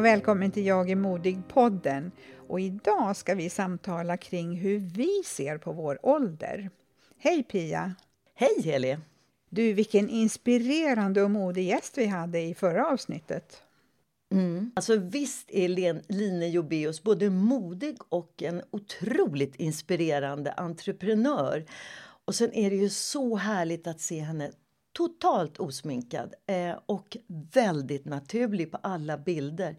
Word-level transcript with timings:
Och 0.00 0.06
välkommen 0.06 0.50
till 0.50 0.66
Jag 0.66 0.90
är 0.90 0.96
modig-podden. 0.96 2.10
Och 2.48 2.60
idag 2.60 3.16
ska 3.16 3.34
vi 3.34 3.50
samtala 3.50 4.16
kring 4.16 4.56
hur 4.56 4.78
vi 4.78 5.22
ser 5.24 5.58
på 5.58 5.72
vår 5.72 6.06
ålder. 6.06 6.70
Hej 7.18 7.42
Pia! 7.42 7.94
Hej 8.34 8.62
Heli! 8.64 8.98
Du, 9.48 9.72
vilken 9.72 10.08
inspirerande 10.08 11.22
och 11.22 11.30
modig 11.30 11.68
gäst 11.68 11.98
vi 11.98 12.06
hade 12.06 12.40
i 12.40 12.54
förra 12.54 12.86
avsnittet. 12.86 13.62
Mm. 14.32 14.72
Alltså 14.76 14.96
visst 14.96 15.50
är 15.50 15.68
Len, 15.68 16.02
Line 16.08 16.50
Jobeus 16.50 17.02
både 17.02 17.30
modig 17.30 17.96
och 18.08 18.42
en 18.42 18.62
otroligt 18.70 19.56
inspirerande 19.56 20.52
entreprenör. 20.52 21.64
Och 22.24 22.34
sen 22.34 22.52
är 22.52 22.70
det 22.70 22.76
ju 22.76 22.88
så 22.88 23.36
härligt 23.36 23.86
att 23.86 24.00
se 24.00 24.20
henne 24.20 24.50
totalt 25.00 25.58
osminkad 25.60 26.34
eh, 26.46 26.78
och 26.86 27.16
väldigt 27.54 28.04
naturlig 28.04 28.70
på 28.72 28.78
alla 28.82 29.18
bilder. 29.18 29.76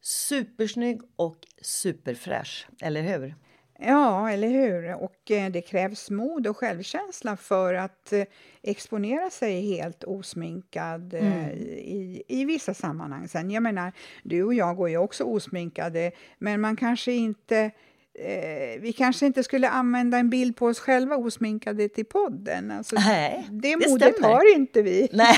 Supersnygg 0.00 1.00
och 1.16 1.36
superfräsch, 1.62 2.68
eller 2.80 3.02
hur? 3.02 3.34
Ja, 3.78 4.30
eller 4.30 4.48
hur? 4.48 4.94
Och 4.94 5.30
eh, 5.30 5.50
det 5.50 5.60
krävs 5.62 6.10
mod 6.10 6.46
och 6.46 6.56
självkänsla 6.56 7.36
för 7.36 7.74
att 7.74 8.12
eh, 8.12 8.22
exponera 8.62 9.30
sig 9.30 9.60
helt 9.76 10.04
osminkad 10.04 11.14
eh, 11.14 11.44
Mm. 11.44 11.50
i, 11.58 12.22
i 12.28 12.44
vissa 12.44 12.74
sammanhang. 12.74 13.28
Sen, 13.28 13.50
jag 13.50 13.62
menar, 13.62 13.92
du 14.22 14.42
och 14.44 14.54
jag 14.54 14.76
går 14.76 14.88
ju 14.88 14.96
också 14.96 15.24
osminkade, 15.24 16.12
men 16.38 16.60
man 16.60 16.76
kanske 16.76 17.12
inte 17.12 17.70
Eh, 18.18 18.80
vi 18.80 18.92
kanske 18.96 19.26
inte 19.26 19.42
skulle 19.42 19.68
använda 19.68 20.18
en 20.18 20.30
bild 20.30 20.56
på 20.56 20.66
oss 20.66 20.78
själva 20.78 21.16
osminkade 21.16 21.88
till 21.88 22.04
podden. 22.06 22.70
Alltså, 22.70 22.96
Nej, 22.98 23.46
det 23.50 23.76
det 23.76 23.88
modet 23.90 24.14
stämmer. 24.16 24.34
har 24.34 24.54
inte 24.56 24.82
vi. 24.82 25.08
Nej. 25.12 25.36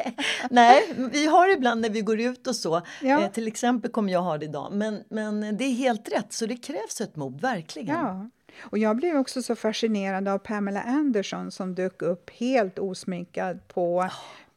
Nej, 0.50 0.82
vi 1.12 1.26
har 1.26 1.48
ibland 1.52 1.80
när 1.80 1.90
vi 1.90 2.00
går 2.00 2.20
ut 2.20 2.46
och 2.46 2.56
så. 2.56 2.82
Ja. 3.02 3.22
Eh, 3.22 3.30
till 3.30 3.46
exempel 3.48 3.90
kommer 3.90 4.12
jag 4.12 4.22
ha 4.22 4.38
det 4.38 4.44
idag. 4.44 4.72
Men, 4.72 5.02
men 5.08 5.56
det 5.56 5.64
är 5.64 5.72
helt 5.74 6.12
rätt, 6.12 6.32
så 6.32 6.46
det 6.46 6.56
krävs 6.56 7.00
ett 7.00 7.16
mod, 7.16 7.40
verkligen. 7.40 7.96
Ja. 7.96 8.28
Och 8.60 8.78
jag 8.78 8.96
blev 8.96 9.16
också 9.16 9.42
så 9.42 9.56
fascinerad 9.56 10.28
av 10.28 10.38
Pamela 10.38 10.82
Anderson 10.82 11.50
som 11.50 11.74
dök 11.74 12.02
upp 12.02 12.30
helt 12.30 12.78
osminkad 12.78 13.68
på 13.68 14.08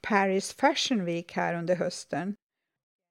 Paris 0.01 0.53
Fashion 0.53 1.05
Week 1.05 1.34
här 1.34 1.53
under 1.55 1.75
hösten. 1.75 2.35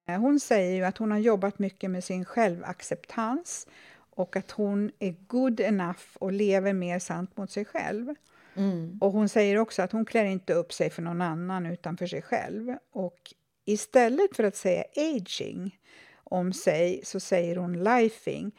Eh, 0.09 0.21
Hon 0.21 0.41
säger 0.41 0.75
ju 0.75 0.85
att 0.85 0.99
hon 0.99 1.11
har 1.11 1.19
jobbat 1.19 1.59
mycket 1.59 1.91
med 1.91 2.05
sin 2.05 2.25
självacceptans 2.25 3.67
och 4.17 4.37
att 4.37 4.51
hon 4.51 4.91
är 4.99 5.15
good 5.27 5.61
enough 5.61 6.01
och 6.19 6.33
lever 6.33 6.73
mer 6.73 6.99
sant 6.99 7.37
mot 7.37 7.51
sig 7.51 7.65
själv. 7.65 8.15
Mm. 8.55 8.99
Och 9.01 9.13
hon 9.13 9.29
säger 9.29 9.59
också 9.59 9.83
att 9.83 9.93
hon 9.93 10.05
klär 10.05 10.25
inte 10.25 10.55
upp 10.55 10.73
sig 10.73 10.91
för 10.91 11.03
någon 11.03 11.23
annan 11.23 11.67
utan 11.67 11.97
för 11.97 12.07
sig 12.07 12.23
själv. 12.23 12.77
Och 12.93 13.35
istället 13.65 14.37
för 14.37 14.45
att 14.45 14.57
säga 14.57 14.85
aging 14.97 15.79
om 16.25 16.53
sig 16.53 17.01
så 17.05 17.21
säger 17.21 17.57
hon 17.57 17.85
lifing. 17.85 18.53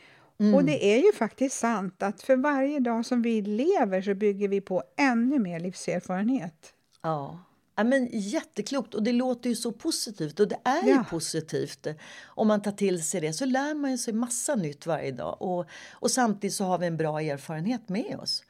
Och 0.55 0.63
det 0.63 0.85
är 0.85 0.97
ju 1.05 1.13
faktiskt 1.13 1.59
sant 1.59 2.03
att 2.03 2.21
för 2.21 2.35
varje 2.35 2.79
dag 2.79 3.05
som 3.05 3.21
vi 3.21 3.41
lever 3.41 4.01
så 4.01 4.13
bygger 4.13 4.47
vi 4.47 4.61
på 4.61 4.83
ännu 4.97 5.39
mer 5.39 5.59
livserfarenhet. 5.59 6.73
Ja. 7.01 7.39
Ja, 7.77 7.83
men 7.83 8.09
jätteklokt 8.11 8.93
och 8.95 9.03
det 9.03 9.11
låter 9.11 9.49
ju 9.49 9.55
så 9.55 9.71
positivt 9.71 10.39
och 10.39 10.47
det 10.47 10.59
är 10.63 10.83
ju 10.83 10.89
Ja. 10.89 11.05
positivt. 11.09 11.87
Om 12.25 12.47
man 12.47 12.61
tar 12.61 12.71
till 12.71 13.03
sig 13.03 13.21
det 13.21 13.33
så 13.33 13.45
lär 13.45 13.73
man 13.75 13.91
ju 13.91 13.97
sig 13.97 14.13
massa 14.13 14.55
nytt 14.55 14.85
varje 14.85 15.11
dag 15.11 15.41
och, 15.41 15.65
och 15.91 16.11
samtidigt 16.11 16.53
så 16.55 16.63
har 16.63 16.77
vi 16.77 16.87
en 16.87 16.97
bra 16.97 17.21
erfarenhet 17.21 17.89
med 17.89 18.19
oss. 18.19 18.43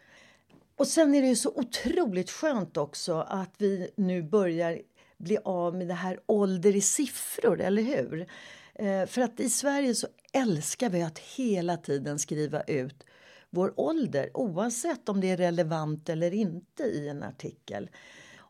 Och 0.78 0.88
sen 0.88 1.16
är 1.16 1.22
det 1.22 1.28
ju 1.28 1.36
så 1.36 1.50
otroligt 1.56 2.32
skönt 2.32 2.78
också 2.78 3.14
att 3.30 3.54
vi 3.58 3.90
nu 3.98 4.24
börjar 4.24 4.82
bli 5.18 5.38
av 5.46 5.76
med 5.76 5.88
det 5.88 5.94
här 5.94 6.20
ålder 6.26 6.76
i 6.76 6.82
siffror, 6.82 7.62
eller 7.62 7.82
hur? 7.82 8.28
Eh, 8.76 9.06
för 9.06 9.22
att 9.22 9.40
i 9.40 9.50
Sverige 9.50 9.96
så 9.96 10.08
älskar 10.34 10.90
vi 10.90 11.02
att 11.02 11.20
hela 11.20 11.78
tiden 11.78 12.20
skriva 12.20 12.62
ut 12.62 13.04
vår 13.50 13.74
ålder 13.80 14.30
oavsett 14.34 15.10
om 15.10 15.22
det 15.22 15.30
är 15.30 15.38
relevant 15.38 16.10
eller 16.10 16.34
inte 16.34 16.84
i 16.84 17.08
en 17.10 17.24
artikel. 17.24 17.90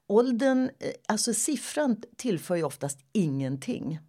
Åldern, 0.08 0.70
eh, 0.80 0.92
alltså 1.08 1.34
siffran 1.34 2.02
tillför 2.16 2.56
ju 2.56 2.64
oftast 2.64 3.00
ingenting. 3.12 4.00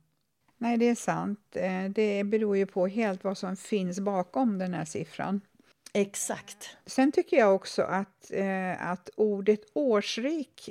Nej, 0.59 0.77
det 0.79 0.89
är 0.89 0.95
sant. 0.95 1.41
Eh, 1.53 1.85
Det 1.91 2.25
beror 2.25 2.57
ju 2.57 2.67
på 2.67 2.87
helt 2.87 3.25
vad 3.25 3.39
som 3.39 3.57
finns 3.57 4.01
bakom 4.01 4.59
den 4.59 4.75
här 4.75 4.85
siffran. 4.85 5.41
Exakt. 5.93 6.77
Sen 6.87 7.13
tycker 7.13 7.37
jag 7.37 7.55
också 7.55 7.83
att, 7.83 8.31
eh, 8.31 8.87
att 8.91 9.11
ordet 9.17 9.61
årsrik 9.75 10.69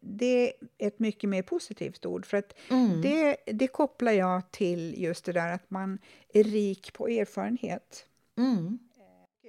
det 0.00 0.48
är 0.48 0.52
ett 0.78 0.98
mycket 0.98 1.30
mer 1.30 1.42
positivt 1.42 2.06
ord. 2.06 2.26
För 2.26 2.36
att 2.36 2.54
det, 3.02 3.36
det 3.46 3.66
kopplar 3.68 4.12
jag 4.12 4.50
till 4.50 4.94
just 5.02 5.24
det 5.24 5.32
där 5.32 5.52
att 5.52 5.70
man 5.70 5.98
är 6.34 6.44
rik 6.44 6.92
på 6.92 7.08
erfarenhet. 7.08 8.06
Mm. 8.38 8.78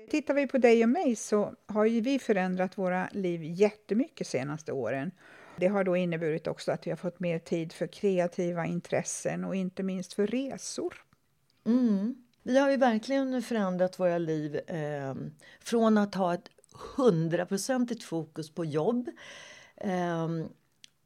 Tittar 0.09 0.33
vi 0.33 0.47
på 0.47 0.57
dig 0.57 0.83
och 0.83 0.89
mig 0.89 1.15
så 1.15 1.55
har 1.65 1.85
ju 1.85 2.01
vi 2.01 2.19
förändrat 2.19 2.77
våra 2.77 3.09
liv 3.11 3.43
jättemycket 3.43 4.27
senaste 4.27 4.71
åren. 4.71 5.11
Det 5.57 5.67
har 5.67 5.83
då 5.83 5.95
inneburit 5.95 6.47
också 6.47 6.71
att 6.71 6.87
vi 6.87 6.91
har 6.91 6.97
fått 6.97 7.19
mer 7.19 7.39
tid 7.39 7.73
för 7.73 7.87
kreativa 7.87 8.65
intressen 8.65 9.45
och 9.45 9.55
inte 9.55 9.83
minst 9.83 10.13
för 10.13 10.27
resor. 10.27 10.93
Mm. 11.65 12.15
Vi 12.43 12.57
har 12.57 12.71
ju 12.71 12.77
verkligen 12.77 13.41
förändrat 13.41 13.99
våra 13.99 14.17
liv 14.17 14.55
eh, 14.55 15.15
från 15.59 15.97
att 15.97 16.15
ha 16.15 16.33
ett 16.33 16.49
hundraprocentigt 16.95 18.03
fokus 18.03 18.49
på 18.49 18.65
jobb 18.65 19.09
eh, 19.77 20.27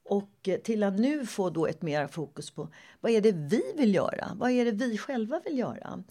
och 0.04 0.50
till 0.64 0.84
att 0.84 1.00
nu 1.00 1.26
få 1.26 1.50
då 1.50 1.68
ett 1.68 1.82
mer 1.82 2.08
fokus 2.08 2.52
på 2.52 2.70
vad 3.02 3.12
är 3.12 3.22
det 3.22 3.32
vi 3.32 3.62
vill 3.78 3.96
göra? 3.96 4.32
Vad 4.36 4.52
är 4.52 4.66
det 4.66 4.72
vi 4.72 4.98
själva 4.98 5.42
vill 5.46 5.60
göra? 5.60 6.04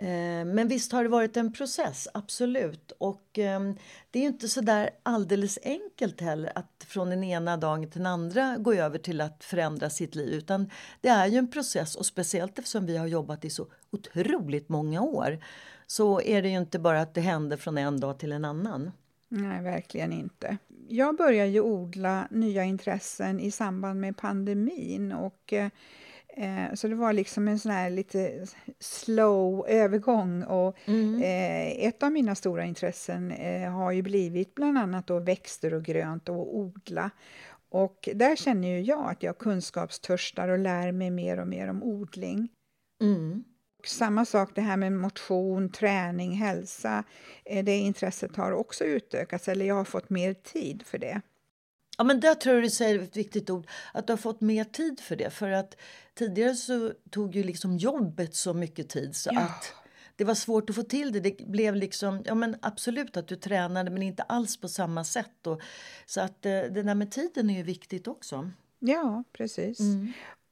Eh, 0.00 0.44
men 0.44 0.68
visst 0.68 0.92
har 0.92 1.02
det 1.02 1.08
varit 1.08 1.36
en 1.36 1.52
process, 1.52 2.08
absolut. 2.14 2.92
Och 2.98 3.38
ehm, 3.38 3.76
det 4.10 4.18
är 4.18 4.22
ju 4.22 4.28
inte 4.28 4.48
så 4.48 4.60
där 4.60 4.90
alldeles 5.02 5.58
enkelt 5.62 6.20
heller 6.20 6.52
att 6.54 6.86
från 6.88 7.10
den 7.10 7.24
ena 7.24 7.56
dagen 7.56 7.90
till 7.90 8.00
den 8.00 8.06
andra 8.06 8.56
gå 8.58 8.74
över 8.74 8.98
till 8.98 9.20
att 9.20 9.44
förändra 9.44 9.90
sitt 9.90 10.14
liv. 10.14 10.34
Utan 10.34 10.70
det 11.00 11.08
är 11.08 11.26
ju 11.26 11.38
en 11.38 11.50
process 11.50 11.96
och 11.96 12.06
speciellt 12.06 12.58
eftersom 12.58 12.86
vi 12.86 12.96
har 12.96 13.06
jobbat 13.06 13.44
i 13.44 13.50
så 13.50 13.66
otroligt 13.90 14.68
många 14.68 15.02
år 15.02 15.38
så 15.86 16.20
är 16.20 16.42
det 16.42 16.48
ju 16.48 16.58
inte 16.58 16.78
bara 16.78 17.00
att 17.00 17.14
det 17.14 17.20
händer 17.20 17.56
från 17.56 17.78
en 17.78 18.00
dag 18.00 18.18
till 18.18 18.32
en 18.32 18.44
annan. 18.44 18.90
Nej, 19.28 19.62
verkligen 19.62 20.12
inte. 20.12 20.56
Jag 20.88 21.16
började 21.16 21.48
ju 21.50 21.60
odla 21.60 22.28
nya 22.30 22.64
intressen 22.64 23.40
i 23.40 23.50
samband 23.50 24.00
med 24.00 24.16
pandemin 24.16 25.12
och 25.12 25.52
eh, 25.52 25.68
eh, 26.40 26.74
så 26.74 26.88
det 26.88 26.94
var 26.94 27.12
liksom 27.12 27.48
en 27.48 27.58
sån 27.58 27.72
här 27.72 27.90
lite 27.90 28.46
slow 28.78 29.64
övergång. 29.68 30.42
Och, 30.42 30.76
Mm. 30.84 31.22
eh, 31.22 31.86
ett 31.86 32.02
av 32.02 32.12
mina 32.12 32.34
stora 32.34 32.64
intressen 32.64 33.30
eh, 33.30 33.70
har 33.70 33.92
ju 33.92 34.02
blivit 34.02 34.54
bland 34.54 34.78
annat 34.78 35.06
då 35.06 35.18
växter 35.18 35.74
och 35.74 35.82
grönt 35.84 36.28
och 36.28 36.56
odla. 36.58 37.10
Och 37.68 38.08
där 38.14 38.36
känner 38.36 38.68
ju 38.68 38.80
jag 38.80 39.10
att 39.10 39.22
jag 39.22 39.38
kunskapstörstar 39.38 40.48
och 40.48 40.58
lär 40.58 40.92
mig 40.92 41.10
mer 41.10 41.40
och 41.40 41.48
mer 41.48 41.68
om 41.70 41.82
odling. 41.82 42.48
Mm. 43.02 43.44
Samma 43.84 44.24
sak 44.24 44.50
det 44.54 44.60
här 44.60 44.76
med 44.76 44.92
motion, 44.92 45.72
träning, 45.72 46.32
hälsa. 46.32 47.04
Det 47.44 47.76
intresset 47.76 48.36
har 48.36 48.52
också 48.52 48.84
utökats, 48.84 49.48
eller 49.48 49.64
jag 49.66 49.74
har 49.74 49.84
fått 49.84 50.10
mer 50.10 50.34
tid 50.34 50.82
för 50.86 50.98
det. 50.98 51.20
Ja, 52.00 52.04
men 52.04 52.20
där 52.20 52.34
tror 52.34 52.54
jag 52.54 52.64
du 52.64 52.70
säger 52.70 52.98
ett 52.98 53.16
viktigt 53.16 53.50
ord, 53.50 53.66
att 53.94 54.06
du 54.06 54.12
har 54.12 54.18
fått 54.18 54.40
mer 54.40 54.64
tid 54.64 55.00
för 55.00 55.16
det. 55.16 55.30
För 55.30 55.50
att 55.50 55.76
tidigare 56.14 56.54
så 56.54 56.92
tog 57.10 57.36
ju 57.36 57.42
liksom 57.42 57.76
jobbet 57.76 58.34
så 58.34 58.54
mycket 58.54 58.88
tid 58.88 59.16
så 59.16 59.30
Ja. 59.32 59.40
att 59.40 59.72
det 60.16 60.24
var 60.24 60.34
svårt 60.34 60.70
att 60.70 60.76
få 60.76 60.82
till 60.82 61.12
det. 61.12 61.20
Det 61.20 61.46
blev 61.46 61.74
liksom, 61.74 62.22
ja 62.26 62.34
men 62.34 62.56
absolut 62.62 63.16
att 63.16 63.28
du 63.28 63.36
tränade 63.36 63.90
men 63.90 64.02
inte 64.02 64.22
alls 64.22 64.56
på 64.60 64.68
samma 64.68 65.04
sätt. 65.04 65.46
Och, 65.46 65.60
så 66.06 66.20
att 66.20 66.46
eh, 66.46 66.52
det 66.52 66.82
där 66.82 66.94
med 66.94 67.10
tiden 67.10 67.50
är 67.50 67.56
ju 67.56 67.62
viktigt 67.62 68.08
också. 68.08 68.50
Ja, 68.78 69.24
precis. 69.32 69.80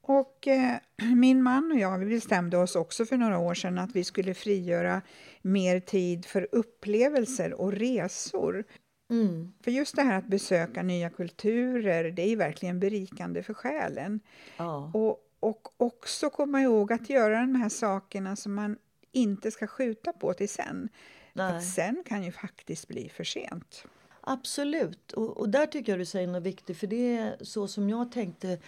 Och 0.01 0.47
eh, 0.47 0.77
min 1.15 1.43
man 1.43 1.71
och 1.71 1.79
jag 1.79 1.99
vi 1.99 2.05
bestämde 2.05 2.57
oss 2.57 2.75
också 2.75 3.05
för 3.05 3.17
några 3.17 3.39
år 3.39 3.53
sedan 3.53 3.77
att 3.77 3.95
vi 3.95 4.03
skulle 4.03 4.33
frigöra 4.33 5.01
mer 5.41 5.79
tid 5.79 6.25
för 6.25 6.47
upplevelser 6.51 7.53
och 7.53 7.71
resor. 7.73 8.63
Mm. 9.09 9.53
För 9.61 9.71
just 9.71 9.95
det 9.95 10.01
här 10.01 10.17
att 10.17 10.27
besöka 10.27 10.83
nya 10.83 11.09
kulturer, 11.09 12.11
det 12.11 12.21
är 12.21 12.35
verkligen 12.35 12.79
berikande 12.79 13.43
för 13.43 13.53
själen. 13.53 14.19
Ja. 14.57 14.91
Och, 14.93 15.25
och 15.39 15.67
också 15.77 16.29
komma 16.29 16.61
ihåg 16.61 16.93
att 16.93 17.09
göra 17.09 17.39
de 17.39 17.55
här 17.55 17.69
sakerna 17.69 18.35
som 18.35 18.53
man 18.53 18.77
inte 19.11 19.51
ska 19.51 19.67
skjuta 19.67 20.13
på 20.13 20.33
till 20.33 20.49
sen. 20.49 20.89
Nej. 21.33 21.57
att 21.57 21.63
sen 21.63 22.03
kan 22.05 22.23
ju 22.23 22.31
faktiskt 22.31 22.87
bli 22.87 23.09
för 23.09 23.23
sent. 23.23 23.83
Absolut. 24.21 25.11
Och, 25.11 25.37
och 25.37 25.49
där 25.49 25.65
tycker 25.65 25.91
jag 25.91 25.99
du 25.99 26.05
säger 26.05 26.27
något 26.27 26.43
viktigt. 26.43 26.77
För 26.77 26.87
det 26.87 27.17
är 27.17 27.37
så 27.41 27.67
som 27.67 27.89
jag 27.89 28.11
tänkte 28.11 28.59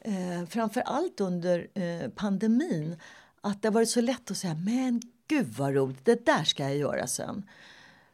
eh, 0.00 0.46
framför 0.48 0.80
allt 0.80 1.20
under 1.20 1.68
eh, 1.74 2.10
pandemin. 2.10 2.96
Att 3.40 3.62
det 3.62 3.68
har 3.68 3.72
varit 3.72 3.90
så 3.90 4.00
lätt 4.00 4.30
att 4.30 4.36
säga 4.36 4.54
men 4.54 5.00
gud 5.28 5.46
vad 5.46 5.74
roligt, 5.74 6.04
det 6.04 6.26
där 6.26 6.44
ska 6.44 6.62
jag 6.62 6.76
göra 6.76 7.06
sen. 7.06 7.48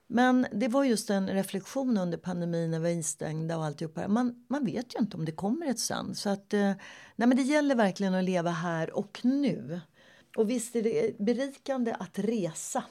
Men 0.07 0.47
det 0.53 0.69
var 0.69 0.85
just 0.85 1.11
en 1.11 1.29
reflektion 1.29 1.99
under 1.99 2.19
pandemin 2.19 2.71
när 2.71 2.79
vi 2.79 2.83
var 2.83 2.91
instängda 2.91 3.59
och 3.59 3.65
alltihopa. 3.65 4.09
Man, 4.09 4.45
man 4.49 4.65
vet 4.65 4.95
ju 4.95 4.99
inte 4.99 5.17
om 5.17 5.25
det 5.25 5.33
kommer 5.33 5.67
ett 5.67 5.79
sen. 5.79 6.15
Så 6.15 6.31
att, 6.31 6.55
eh, 6.55 6.73
nej 7.17 7.29
men 7.29 7.37
det 7.37 7.43
gäller 7.43 7.75
verkligen 7.75 8.15
att 8.15 8.25
leva 8.25 8.51
här 8.51 8.97
och 8.97 9.21
nu. 9.23 9.81
Och 10.37 10.51
visst 10.51 10.77
är 10.77 10.83
det 10.83 11.19
berikande 11.19 11.97
att 11.99 12.19
resa. 12.19 12.85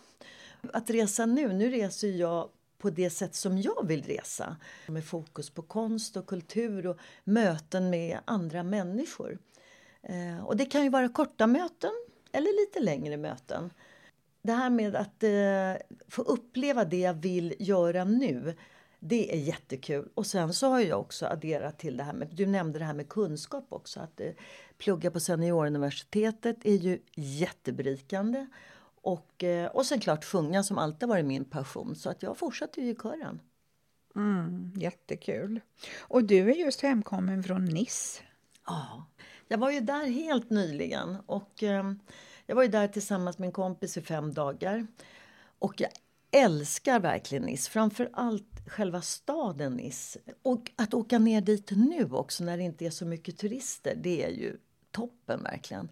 Att 0.73 0.89
resa 0.89 1.25
nu, 1.25 1.53
nu 1.53 1.69
reser 1.69 2.07
jag 2.07 2.49
på 2.77 2.89
det 2.89 3.09
sätt 3.09 3.35
som 3.35 3.57
jag 3.57 3.87
vill 3.87 4.03
resa. 4.03 4.57
Med 4.87 5.05
fokus 5.05 5.49
på 5.49 5.61
konst 5.61 6.17
och 6.17 6.27
kultur 6.27 6.87
och 6.87 6.97
möten 7.23 7.89
med 7.89 8.19
andra 8.25 8.63
människor. 8.63 9.39
Eh, 10.03 10.45
och 10.45 10.57
det 10.57 10.65
kan 10.65 10.83
ju 10.83 10.89
vara 10.89 11.09
korta 11.09 11.47
möten 11.47 11.91
eller 12.31 12.65
lite 12.65 12.79
längre 12.79 13.17
möten. 13.17 13.69
Det 14.45 14.53
här 14.53 14.69
med 14.69 14.95
att 14.95 15.23
eh, 15.23 15.97
få 16.07 16.21
uppleva 16.21 16.85
det 16.85 16.99
jag 16.99 17.13
vill 17.13 17.55
göra 17.59 18.03
nu, 18.03 18.55
det 18.99 19.33
är 19.33 19.37
jättekul. 19.37 20.09
Och 20.13 20.25
sen 20.25 20.53
så 20.53 20.67
har 20.69 20.79
jag 20.79 20.99
också 20.99 21.25
adderat 21.25 21.79
till 21.79 21.97
det 21.97 22.03
här 22.03 22.13
med, 22.13 22.27
du 22.31 22.45
nämnde 22.45 22.79
det 22.79 22.85
här 22.85 22.93
med 22.93 23.09
kunskap 23.09 23.65
också. 23.69 23.99
Att 23.99 24.19
eh, 24.19 24.31
plugga 24.77 25.11
på 25.11 25.19
Senioruniversitetet 25.19 26.65
är 26.65 26.75
ju 26.75 26.99
jätteberikande. 27.15 28.47
Och, 29.01 29.43
eh, 29.43 29.67
och 29.67 29.85
sen 29.85 29.99
klart 29.99 30.25
sjunga 30.25 30.63
som 30.63 30.77
alltid 30.77 31.09
varit 31.09 31.25
min 31.25 31.45
passion. 31.45 31.95
Så 31.95 32.09
att 32.09 32.23
jag 32.23 32.37
fortsätter 32.37 32.81
ju 32.81 32.89
i 32.89 32.95
kören. 32.95 33.39
Mm, 34.15 34.71
jättekul. 34.75 35.59
Och 35.99 36.23
du 36.23 36.51
är 36.51 36.55
just 36.55 36.81
hemkommen 36.81 37.43
från 37.43 37.65
Nice. 37.65 38.21
Ja, 38.65 39.05
jag 39.47 39.57
var 39.57 39.71
ju 39.71 39.79
där 39.79 40.05
helt 40.05 40.49
nyligen 40.49 41.17
och 41.25 41.63
eh, 41.63 41.93
jag 42.45 42.55
var 42.55 42.63
ju 42.63 42.69
där 42.69 42.87
tillsammans 42.87 43.37
med 43.37 43.47
en 43.47 43.51
kompis 43.51 43.97
i 43.97 44.01
fem 44.01 44.33
dagar. 44.33 44.87
Och 45.59 45.81
jag 45.81 45.89
älskar 46.31 46.99
verkligen 46.99 47.43
Nice, 47.43 47.71
framför 47.71 48.09
allt 48.13 48.63
själva 48.67 49.01
staden 49.01 49.73
Nice. 49.73 50.19
Och 50.41 50.71
att 50.75 50.93
åka 50.93 51.19
ner 51.19 51.41
dit 51.41 51.71
nu 51.71 52.09
också 52.11 52.43
när 52.43 52.57
det 52.57 52.63
inte 52.63 52.85
är 52.85 52.89
så 52.89 53.05
mycket 53.05 53.37
turister, 53.37 53.95
det 53.95 54.23
är 54.23 54.29
ju 54.29 54.57
toppen 54.91 55.43
verkligen. 55.43 55.89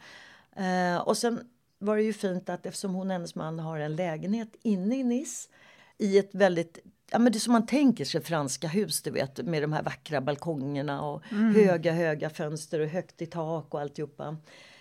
Eh, 0.55 0.97
och 0.97 1.17
sen 1.17 1.49
var 1.79 1.97
det 1.97 2.03
ju 2.03 2.13
fint 2.13 2.49
att 2.49 2.65
eftersom 2.65 2.93
hon 2.93 3.07
och 3.07 3.13
hennes 3.13 3.35
man 3.35 3.59
har 3.59 3.79
en 3.79 3.95
lägenhet 3.95 4.55
inne 4.61 4.99
i 4.99 5.03
Nice 5.03 5.49
i 5.97 6.17
ett 6.17 6.35
väldigt 6.35 6.79
Ja, 7.13 7.19
men 7.19 7.31
det 7.31 7.37
är 7.37 7.39
som 7.39 7.53
man 7.53 7.65
tänker 7.65 8.05
sig 8.05 8.21
franska 8.21 8.67
hus, 8.67 9.01
du 9.01 9.11
vet, 9.11 9.45
med 9.45 9.63
de 9.63 9.73
här 9.73 9.83
vackra 9.83 10.21
balkongerna 10.21 11.01
och 11.01 11.23
höga, 11.25 11.91
höga 11.93 12.29
fönster 12.29 12.79
och 12.79 12.87
högt 12.87 13.21
i 13.21 13.25
tak 13.25 13.73
och 13.73 13.81
alltihopa. 13.81 14.37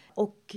Och 0.08 0.56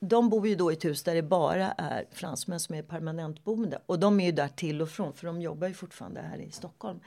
de 0.00 0.28
bor 0.28 0.48
ju 0.48 0.54
då 0.54 0.72
i 0.72 0.74
ett 0.74 0.84
hus 0.84 1.02
där 1.02 1.14
det 1.14 1.22
bara 1.22 1.72
är 1.72 2.06
fransmän 2.10 2.60
som 2.60 2.74
är 2.74 2.82
permanentboende. 2.82 3.78
Och 3.86 3.98
de 3.98 4.20
är 4.20 4.26
ju 4.26 4.32
där 4.32 4.48
till 4.48 4.82
och 4.82 4.88
från, 4.88 5.12
för 5.12 5.26
de 5.26 5.42
jobbar 5.42 5.68
ju 5.68 5.74
fortfarande 5.74 6.20
här 6.20 6.38
i 6.38 6.50
Stockholm. 6.50 7.00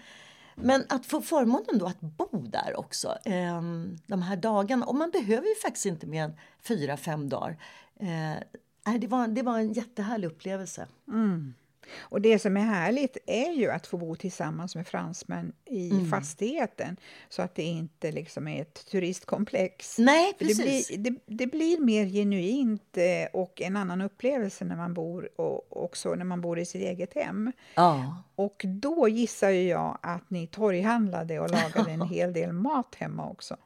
Men 0.56 0.84
att 0.90 1.06
få 1.06 1.22
förmånen 1.22 1.78
då 1.78 1.86
att 1.86 2.02
bo 2.02 2.30
där 2.32 2.80
också 2.80 3.18
eh, 3.26 3.62
de 4.08 4.22
här 4.22 4.36
dagarna. 4.36 4.86
Och 4.86 4.96
man 4.96 5.12
behöver 5.12 5.48
ju 5.48 5.56
faktiskt 5.56 5.86
inte 5.86 6.08
mer 6.08 6.24
än 6.24 6.34
fyra, 6.62 6.98
fem 6.98 7.30
dagar. 7.30 7.58
Eh, 8.00 8.98
det, 9.00 9.08
var, 9.08 9.28
det 9.28 9.42
var 9.42 9.60
en 9.60 9.74
jättehärlig 9.74 10.28
upplevelse. 10.28 10.88
Mm. 11.08 11.54
Och 12.00 12.22
det 12.22 12.40
som 12.40 12.58
är 12.58 12.62
härligt 12.62 13.18
är 13.26 13.52
ju 13.52 13.70
att 13.72 13.88
få 13.88 13.98
bo 13.98 14.16
tillsammans 14.16 14.76
med 14.76 14.88
fransmän 14.88 15.54
i 15.66 15.90
Mm. 15.92 16.10
fastigheten 16.10 16.98
så 17.30 17.42
att 17.42 17.56
det 17.56 17.64
inte 17.64 18.12
liksom 18.12 18.48
är 18.48 18.62
ett 18.62 18.86
turistkomplex. 18.92 19.98
Nej, 20.00 20.34
För 20.38 20.46
det, 20.46 20.56
precis. 20.56 20.88
blir, 20.88 20.98
det, 20.98 21.20
det 21.26 21.48
blir 21.48 21.80
mer 21.80 22.06
genuint 22.06 22.98
eh, 22.98 23.04
och 23.34 23.62
en 23.62 23.76
annan 23.78 24.02
upplevelse 24.02 24.66
när 24.66 24.76
man 24.76 24.94
bor 24.94 25.30
och 25.42 25.84
också 25.84 26.16
när 26.16 26.26
man 26.26 26.42
bor 26.42 26.60
i 26.60 26.66
sitt 26.66 26.82
eget 26.82 27.14
hem. 27.14 27.52
Ja. 27.76 28.24
Och 28.36 28.62
då 28.66 29.08
gissar 29.08 29.50
jag 29.50 29.98
att 30.02 30.30
ni 30.30 30.48
torghandlade 30.48 31.40
och 31.40 31.50
lagade 31.50 31.92
en 31.92 32.02
hel 32.10 32.34
del 32.34 32.52
mat 32.54 32.96
hemma 32.96 33.30
också. 33.30 33.58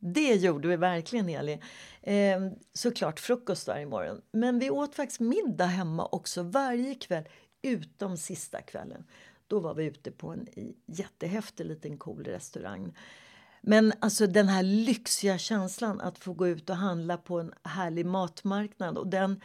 Det 0.00 0.34
gjorde 0.34 0.68
vi 0.68 0.76
verkligen, 0.76 1.28
Eli. 1.28 1.60
Eh, 2.02 2.40
såklart 2.72 3.20
frukost 3.20 3.68
varje 3.68 3.86
morgon. 3.86 4.20
Men 4.32 4.58
vi 4.58 4.70
åt 4.70 4.94
faktiskt 4.94 5.20
middag 5.20 5.64
hemma 5.66 6.06
också 6.06 6.42
varje 6.42 6.94
kväll, 6.94 7.24
utom 7.62 8.16
sista 8.16 8.62
kvällen. 8.62 9.04
Då 9.46 9.60
var 9.60 9.74
vi 9.74 9.84
ute 9.84 10.10
på 10.10 10.28
en 10.28 10.46
jättehäftig 10.86 11.66
liten 11.66 11.98
cool 11.98 12.24
restaurang. 12.24 12.96
Men 13.60 13.92
alltså 14.00 14.26
den 14.26 14.48
här 14.48 14.62
lyxiga 14.62 15.38
känslan 15.38 16.00
att 16.00 16.18
få 16.18 16.32
gå 16.32 16.48
ut 16.48 16.70
och 16.70 16.76
handla 16.76 17.16
på 17.16 17.40
en 17.40 17.52
härlig 17.62 18.06
matmarknad. 18.06 18.98
Och 18.98 19.06
den 19.06 19.40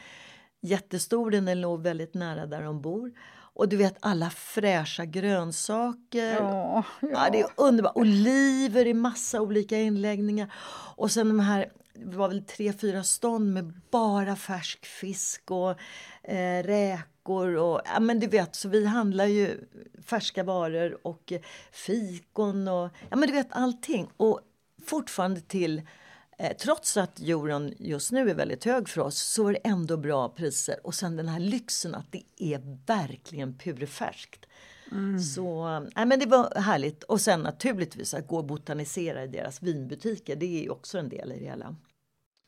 jättestor, 0.61 1.31
den 1.31 1.61
låg 1.61 1.81
väldigt 1.81 2.13
nära 2.13 2.45
där 2.45 2.61
de 2.61 2.81
bor. 2.81 3.11
Och 3.55 3.69
du 3.69 3.77
vet 3.77 3.97
alla 3.99 4.29
fräscha 4.29 5.05
grönsaker. 5.05 6.33
Ja, 6.33 6.83
Ja, 7.01 7.29
det 7.31 7.39
är 7.39 7.47
underbart. 7.57 7.95
Oliver 7.95 8.87
i 8.87 8.93
massa 8.93 9.41
olika 9.41 9.77
inläggningar. 9.77 10.53
Och 10.95 11.11
sen 11.11 11.27
de 11.27 11.39
här, 11.39 11.71
det 11.93 12.17
var 12.17 12.27
väl 12.27 12.45
tre, 12.45 12.73
fyra 12.73 13.03
stånd 13.03 13.53
med 13.53 13.73
bara 13.91 14.35
färsk 14.35 14.85
fisk 14.85 15.51
och 15.51 15.71
eh, 16.23 16.63
räkor. 17.23 17.55
Och, 17.55 17.81
ja, 17.85 17.99
men 17.99 18.19
du 18.19 18.27
vet, 18.27 18.55
så 18.55 18.69
vi 18.69 18.85
handlar 18.85 19.25
ju 19.25 19.59
färska 20.05 20.43
varor 20.43 20.97
och 21.03 21.33
fikon 21.71 22.67
och 22.67 22.89
ja, 23.09 23.15
men 23.15 23.27
du 23.27 23.33
vet 23.33 23.51
allting. 23.51 24.09
Och 24.17 24.39
fortfarande 24.85 25.41
till 25.41 25.81
Eh, 26.37 26.57
trots 26.57 26.97
att 26.97 27.19
euron 27.19 27.73
just 27.79 28.11
nu 28.11 28.29
är 28.29 28.35
väldigt 28.35 28.63
hög 28.63 28.89
för 28.89 29.01
oss 29.01 29.19
så 29.19 29.47
är 29.47 29.53
det 29.53 29.59
ändå 29.63 29.97
bra 29.97 30.29
priser. 30.29 30.75
Och 30.83 30.95
sen 30.95 31.15
den 31.15 31.27
här 31.27 31.39
lyxen 31.39 31.95
att 31.95 32.11
det 32.11 32.23
är 32.37 32.61
verkligen 32.85 33.57
purfärskt. 33.57 34.45
Så 35.35 35.67
äh, 35.95 36.05
men 36.05 36.19
det 36.19 36.25
var 36.25 36.59
härligt. 36.59 37.03
Och 37.03 37.21
sen 37.21 37.39
naturligtvis 37.39 38.13
att 38.13 38.27
gå 38.27 38.37
och 38.37 38.45
botanisera 38.45 39.23
i 39.23 39.27
deras 39.27 39.61
vinbutiker. 39.61 40.35
Det 40.35 40.45
är 40.45 40.63
ju 40.63 40.69
också 40.69 40.97
en 40.97 41.09
del 41.09 41.31
i 41.31 41.39
det 41.39 41.45
hela. 41.45 41.75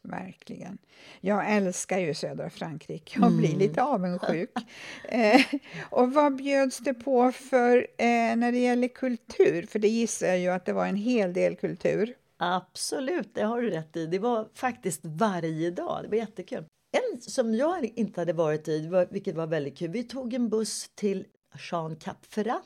Verkligen. 0.09 0.77
Jag 1.21 1.51
älskar 1.55 1.99
ju 1.99 2.13
södra 2.13 2.49
Frankrike. 2.49 3.19
Jag 3.21 3.37
blir 3.37 3.55
lite 3.55 3.83
avundsjuk. 3.83 4.51
eh, 5.09 5.41
och 5.89 6.13
vad 6.13 6.35
bjöds 6.35 6.77
det 6.77 6.93
på 6.93 7.31
för 7.31 7.77
eh, 7.97 8.35
när 8.35 8.51
det 8.51 8.57
gäller 8.57 8.87
kultur? 8.87 9.65
För 9.65 9.79
det 9.79 9.87
gissar 9.87 10.27
jag 10.27 10.39
ju 10.39 10.47
att 10.49 10.65
det 10.65 10.73
var 10.73 10.85
en 10.85 10.95
hel 10.95 11.33
del 11.33 11.55
kultur. 11.55 12.13
Absolut, 12.37 13.35
det 13.35 13.43
har 13.43 13.61
du 13.61 13.69
rätt 13.69 13.95
i. 13.97 14.05
Det 14.05 14.19
var 14.19 14.47
faktiskt 14.53 15.01
varje 15.03 15.71
dag. 15.71 15.99
Det 16.03 16.07
var 16.09 16.17
jättekul. 16.17 16.65
En 17.13 17.21
som 17.21 17.55
jag 17.55 17.85
inte 17.95 18.21
hade 18.21 18.33
varit 18.33 18.67
i, 18.67 18.87
var- 18.87 19.07
vilket 19.11 19.35
var 19.35 19.47
väldigt 19.47 19.77
kul. 19.77 19.89
Vi 19.89 20.03
tog 20.03 20.33
en 20.33 20.49
buss 20.49 20.89
till 20.95 21.25
Jean 21.71 21.95
Cap 21.95 22.25
Ferrat. 22.25 22.63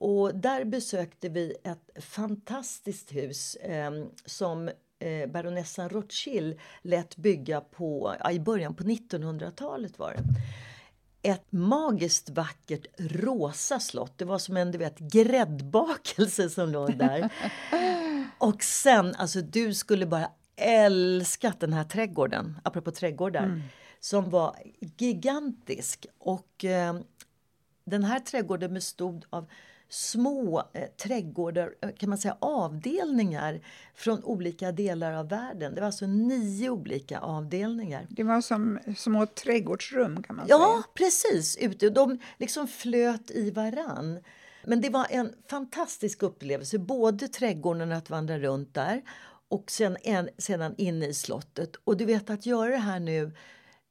Och 0.00 0.34
där 0.34 0.64
besökte 0.64 1.28
vi 1.28 1.54
ett 1.64 2.04
fantastiskt 2.04 3.12
hus 3.12 3.54
eh, 3.56 3.90
som 4.24 4.70
eh, 4.98 5.26
baronessan 5.26 5.88
Rothschild 5.88 6.58
lät 6.82 7.16
bygga 7.16 7.60
på, 7.60 8.16
ja, 8.20 8.30
i 8.30 8.40
början 8.40 8.74
på 8.74 8.84
1900-talet 8.84 9.98
var 9.98 10.12
det. 10.12 10.22
Ett 11.22 11.52
magiskt 11.52 12.30
vackert 12.30 12.86
rosa 12.98 13.80
slott. 13.80 14.18
Det 14.18 14.24
var 14.24 14.38
som 14.38 14.56
en 14.56 14.72
du 14.72 14.78
vet, 14.78 14.98
gräddbakelse 14.98 16.50
som 16.50 16.68
låg 16.68 16.98
där. 16.98 17.32
Och 18.38 18.62
sen, 18.62 19.14
alltså 19.14 19.40
du 19.40 19.74
skulle 19.74 20.06
bara 20.06 20.30
älskat 20.56 21.60
den 21.60 21.72
här 21.72 21.84
trädgården, 21.84 22.60
apropå 22.64 22.90
trädgårdar, 22.90 23.44
mm. 23.44 23.62
som 24.00 24.30
var 24.30 24.56
gigantisk. 24.96 26.06
Och 26.18 26.64
eh, 26.64 27.00
den 27.84 28.04
här 28.04 28.20
trädgården 28.20 28.74
bestod 28.74 29.24
av 29.30 29.46
små 29.88 30.62
eh, 30.72 30.88
trädgårdar, 30.88 31.74
eh, 31.82 31.90
kan 31.90 32.08
man 32.08 32.18
säga 32.18 32.36
avdelningar 32.40 33.60
från 33.94 34.24
olika 34.24 34.72
delar 34.72 35.12
av 35.12 35.28
världen. 35.28 35.74
Det 35.74 35.80
var 35.80 35.86
alltså 35.86 36.06
nio 36.06 36.70
olika 36.70 37.18
avdelningar. 37.18 38.06
Det 38.10 38.22
var 38.22 38.40
som 38.40 38.78
små 38.96 39.26
trädgårdsrum 39.26 40.22
kan 40.22 40.36
man 40.36 40.46
ja, 40.48 40.56
säga. 40.56 40.68
Ja, 40.68 40.82
precis. 40.94 41.56
Ute. 41.56 41.90
De 41.90 42.18
liksom 42.38 42.68
flöt 42.68 43.30
i 43.30 43.50
varann. 43.50 44.18
Men 44.64 44.80
det 44.80 44.90
var 44.90 45.06
en 45.10 45.32
fantastisk 45.50 46.22
upplevelse, 46.22 46.78
både 46.78 47.28
trädgården 47.28 47.92
att 47.92 48.10
vandra 48.10 48.38
runt 48.38 48.74
där 48.74 49.02
och 49.48 49.70
sen 49.70 49.96
en, 50.02 50.28
sedan 50.38 50.74
inne 50.78 51.06
i 51.06 51.14
slottet. 51.14 51.76
Och 51.84 51.96
du 51.96 52.04
vet 52.04 52.30
att 52.30 52.46
göra 52.46 52.70
det 52.70 52.76
här 52.76 53.00
nu 53.00 53.32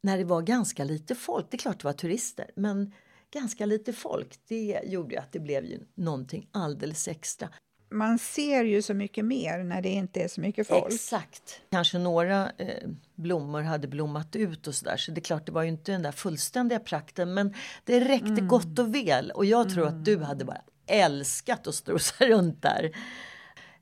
när 0.02 0.18
det 0.18 0.24
var 0.24 0.42
ganska 0.42 0.84
lite 0.84 1.16
folk, 1.16 1.46
det 1.50 1.56
är 1.56 1.60
klart 1.60 1.80
det 1.80 1.86
var 1.86 1.94
turister, 1.94 2.52
men 2.56 2.94
ganska 3.34 3.66
lite 3.66 3.94
folk, 3.94 4.40
det 4.48 4.82
gjorde 4.84 5.20
att 5.20 5.32
det 5.32 5.40
blev 5.40 5.66
ju 5.66 5.80
någonting 5.96 6.50
alldeles 6.52 7.08
extra. 7.08 7.50
Man 7.90 8.20
ser 8.20 8.64
ju 8.64 8.82
så 8.82 8.94
mycket 8.94 9.26
mer 9.26 9.64
när 9.64 9.82
det 9.82 9.90
inte 9.90 10.22
är 10.22 10.28
så 10.28 10.42
mycket 10.42 10.68
folk. 10.68 10.94
Exakt. 10.94 11.62
Kanske 11.72 11.98
några 11.98 12.52
eh, 12.58 12.90
blommor 13.16 13.62
hade 13.62 13.88
blommat 13.88 14.36
ut 14.36 14.68
och 14.68 14.76
sådär, 14.76 14.98
så 14.98 15.12
det 15.12 15.20
är 15.20 15.24
klart 15.24 15.46
det 15.46 15.52
var 15.52 15.64
ju 15.64 15.70
inte 15.70 15.92
den 15.92 16.02
där 16.02 16.12
fullständiga 16.12 16.80
prakten, 16.80 17.34
men 17.34 17.54
det 17.84 18.00
räckte 18.00 18.28
mm. 18.28 18.48
gott 18.48 18.80
och 18.80 18.96
väl. 18.96 19.32
Och 19.32 19.46
jag 19.46 19.70
tror 19.70 19.88
mm. 19.88 19.98
att 19.98 20.06
du 20.06 20.18
hade 20.18 20.46
bara 20.46 20.62
älskat 20.88 21.68
att 21.68 21.76
strosa 21.76 22.26
runt 22.28 22.62
där. 22.62 22.92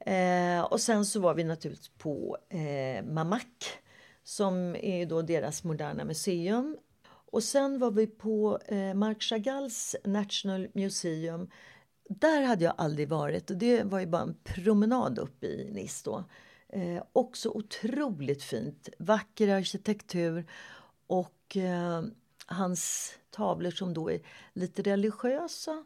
Eh, 0.06 0.62
och 0.62 0.82
sen 0.82 1.06
så 1.06 1.20
var 1.20 1.34
vi 1.34 1.44
naturligtvis 1.44 1.92
på 1.98 2.38
eh, 2.50 3.06
Mamak 3.06 3.80
som 4.24 4.76
är 4.76 5.06
då 5.06 5.22
deras 5.22 5.64
moderna 5.64 6.06
museum. 6.06 6.78
Och 7.32 7.44
sen 7.44 7.80
var 7.80 7.92
vi 7.92 8.08
på 8.08 8.60
eh, 8.66 8.94
Marc 8.94 9.24
Chagalls 9.24 9.96
National 10.04 10.68
Museum. 10.74 11.50
Där 12.10 12.42
hade 12.42 12.66
jag 12.66 12.74
aldrig 12.78 13.10
varit 13.10 13.50
och 13.50 13.58
det 13.58 13.84
var 13.84 14.00
ju 14.00 14.06
bara 14.06 14.22
en 14.22 14.38
promenad 14.44 15.20
upp 15.20 15.44
i 15.44 15.70
Nice 15.72 16.02
då. 16.06 16.24
Eh, 16.70 17.04
också 17.14 17.50
otroligt 17.50 18.44
fint, 18.44 18.90
vacker 19.00 19.48
arkitektur 19.48 20.46
och 21.08 21.58
eh, 21.58 22.04
hans 22.46 23.14
tavlor 23.30 23.72
som 23.72 23.94
då 23.94 24.12
är 24.12 24.20
lite 24.54 24.82
religiösa. 24.82 25.84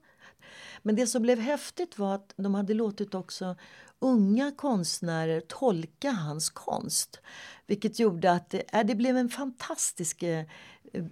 Men 0.81 0.95
det 0.95 1.07
som 1.07 1.21
blev 1.21 1.39
häftigt 1.39 1.99
var 1.99 2.15
att 2.15 2.33
de 2.35 2.55
hade 2.55 2.73
låtit 2.73 3.13
också 3.13 3.55
unga 3.99 4.51
konstnärer 4.51 5.41
tolka 5.41 6.11
hans 6.11 6.49
konst. 6.49 7.21
Vilket 7.65 7.99
gjorde 7.99 8.31
att 8.31 8.49
det, 8.49 8.83
det 8.83 8.95
blev 8.95 9.17
en 9.17 9.29
fantastisk, 9.29 10.23
eh, 10.23 10.45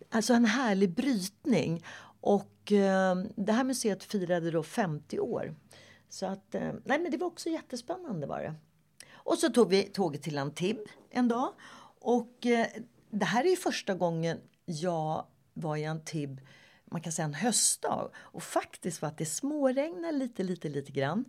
alltså 0.10 0.34
en 0.34 0.46
härlig 0.46 0.96
brytning. 0.96 1.84
Och 2.22 2.72
eh, 2.72 3.15
det 3.36 3.51
här 3.51 3.63
museet 3.63 4.03
firade 4.03 4.51
då 4.51 4.63
50 4.63 5.19
år. 5.19 5.55
Så 6.10 6.25
att, 6.25 6.55
eh, 6.55 6.74
nej 6.86 7.00
men 7.00 7.12
det 7.12 7.17
var 7.17 7.27
också 7.27 7.50
jättespännande 7.50 8.27
var 8.27 8.39
det. 8.39 8.55
Och 9.13 9.38
så 9.38 9.50
tog 9.50 9.69
vi 9.69 9.84
tåget 9.84 10.24
till 10.24 10.38
Antibes 10.38 10.88
en 11.10 11.27
dag. 11.27 11.53
Och 12.00 12.46
eh, 12.46 12.67
det 13.10 13.25
här 13.25 13.46
är 13.46 13.55
första 13.55 13.93
gången 13.93 14.38
jag 14.65 15.25
var 15.53 15.77
i 15.77 15.86
Antibes 15.86 16.43
man 16.91 17.01
kan 17.01 17.12
säga 17.12 17.25
en 17.25 17.34
höstdag. 17.34 18.12
Och 18.15 18.43
faktiskt 18.43 19.01
var 19.01 19.10
att 19.10 19.17
det 19.17 19.25
småregnade 19.25 20.17
lite, 20.17 20.43
lite, 20.43 20.69
lite 20.69 20.91
grann. 20.91 21.25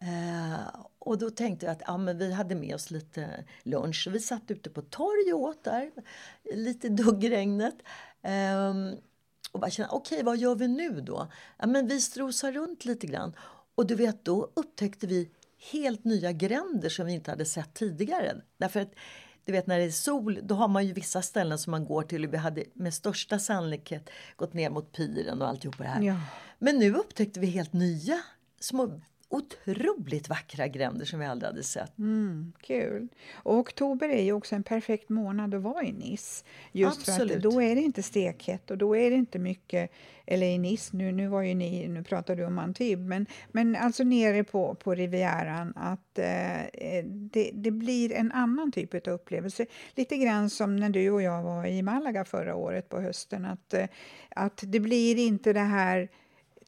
Eh, 0.00 0.80
och 0.98 1.18
då 1.18 1.30
tänkte 1.30 1.66
jag 1.66 1.72
att 1.72 1.82
ja, 1.86 1.96
men 1.96 2.18
vi 2.18 2.32
hade 2.32 2.54
med 2.54 2.74
oss 2.74 2.90
lite 2.90 3.44
lunch. 3.62 4.08
vi 4.12 4.20
satt 4.20 4.50
ute 4.50 4.70
på 4.70 4.82
torg 4.82 5.32
och 5.32 5.40
åt 5.40 5.64
där, 5.64 5.90
lite 6.54 6.88
duggregnet. 6.88 7.74
Eh, 8.22 8.74
och 9.52 9.60
bara 9.60 9.70
kände, 9.70 9.90
okej 9.92 10.16
okay, 10.16 10.24
vad 10.24 10.36
gör 10.36 10.54
vi 10.54 10.68
nu 10.68 11.00
då? 11.00 11.28
Ja, 11.58 11.66
men 11.66 11.88
vi 11.88 12.00
strosar 12.00 12.52
runt 12.52 12.84
lite 12.84 13.06
grann. 13.06 13.32
Och 13.74 13.86
du 13.86 13.94
vet, 13.94 14.24
då 14.24 14.52
upptäckte 14.54 15.06
vi 15.06 15.30
helt 15.72 16.04
nya 16.04 16.32
gränder 16.32 16.88
som 16.88 17.06
vi 17.06 17.12
inte 17.12 17.30
hade 17.30 17.44
sett 17.44 17.74
tidigare. 17.74 18.40
Därför 18.58 18.80
att 18.80 18.92
du 19.44 19.52
vet 19.52 19.66
när 19.66 19.78
det 19.78 19.84
är 19.84 19.90
sol, 19.90 20.40
då 20.42 20.54
har 20.54 20.68
man 20.68 20.86
ju 20.86 20.92
vissa 20.92 21.22
ställen 21.22 21.58
som 21.58 21.70
man 21.70 21.84
går 21.84 22.02
till 22.02 22.24
och 22.24 22.32
vi 22.32 22.36
hade 22.36 22.64
med 22.72 22.94
största 22.94 23.38
sannolikhet 23.38 24.10
gått 24.36 24.52
ner 24.54 24.70
mot 24.70 24.92
piren 24.92 25.42
och 25.42 25.48
alltihop 25.48 25.78
det 25.78 25.84
här. 25.84 26.02
Ja. 26.02 26.20
Men 26.58 26.78
nu 26.78 26.94
upptäckte 26.94 27.40
vi 27.40 27.46
helt 27.46 27.72
nya 27.72 28.20
små 28.60 29.00
otroligt 29.36 30.28
vackra 30.28 30.68
gränder 30.68 31.04
som 31.04 31.20
vi 31.20 31.26
aldrig 31.26 31.48
hade 31.48 31.62
sett. 31.62 31.98
Mm, 31.98 32.52
kul! 32.60 33.08
Och 33.34 33.54
oktober 33.54 34.08
är 34.08 34.22
ju 34.22 34.32
också 34.32 34.54
en 34.54 34.62
perfekt 34.62 35.08
månad 35.08 35.54
att 35.54 35.62
vara 35.62 35.84
i 35.84 35.92
Nice. 35.92 36.44
Just 36.72 36.98
Absolut. 36.98 37.30
för 37.30 37.36
att 37.36 37.42
då 37.42 37.62
är 37.62 37.74
det 37.74 37.80
inte 37.80 38.02
stekhett 38.02 38.70
och 38.70 38.78
då 38.78 38.96
är 38.96 39.10
det 39.10 39.16
inte 39.16 39.38
mycket, 39.38 39.90
eller 40.26 40.46
i 40.46 40.58
Nice, 40.58 40.96
nu, 40.96 41.12
nu 41.12 41.28
var 41.28 41.42
ju 41.42 41.54
ni, 41.54 41.88
nu 41.88 42.02
pratar 42.02 42.36
du 42.36 42.44
om 42.44 42.58
Antibes, 42.58 43.08
men, 43.08 43.26
men 43.52 43.76
alltså 43.76 44.04
nere 44.04 44.44
på, 44.44 44.74
på 44.74 44.94
Rivieran 44.94 45.72
att 45.76 46.18
eh, 46.18 47.04
det, 47.04 47.50
det 47.54 47.70
blir 47.70 48.12
en 48.12 48.32
annan 48.32 48.72
typ 48.72 48.94
av 48.94 49.12
upplevelse. 49.12 49.66
Lite 49.94 50.16
grann 50.16 50.50
som 50.50 50.76
när 50.76 50.90
du 50.90 51.10
och 51.10 51.22
jag 51.22 51.42
var 51.42 51.66
i 51.66 51.82
Malaga 51.82 52.24
förra 52.24 52.54
året 52.54 52.88
på 52.88 53.00
hösten, 53.00 53.44
att, 53.44 53.74
eh, 53.74 53.86
att 54.28 54.62
det 54.66 54.80
blir 54.80 55.16
inte 55.16 55.52
det 55.52 55.60
här 55.60 56.08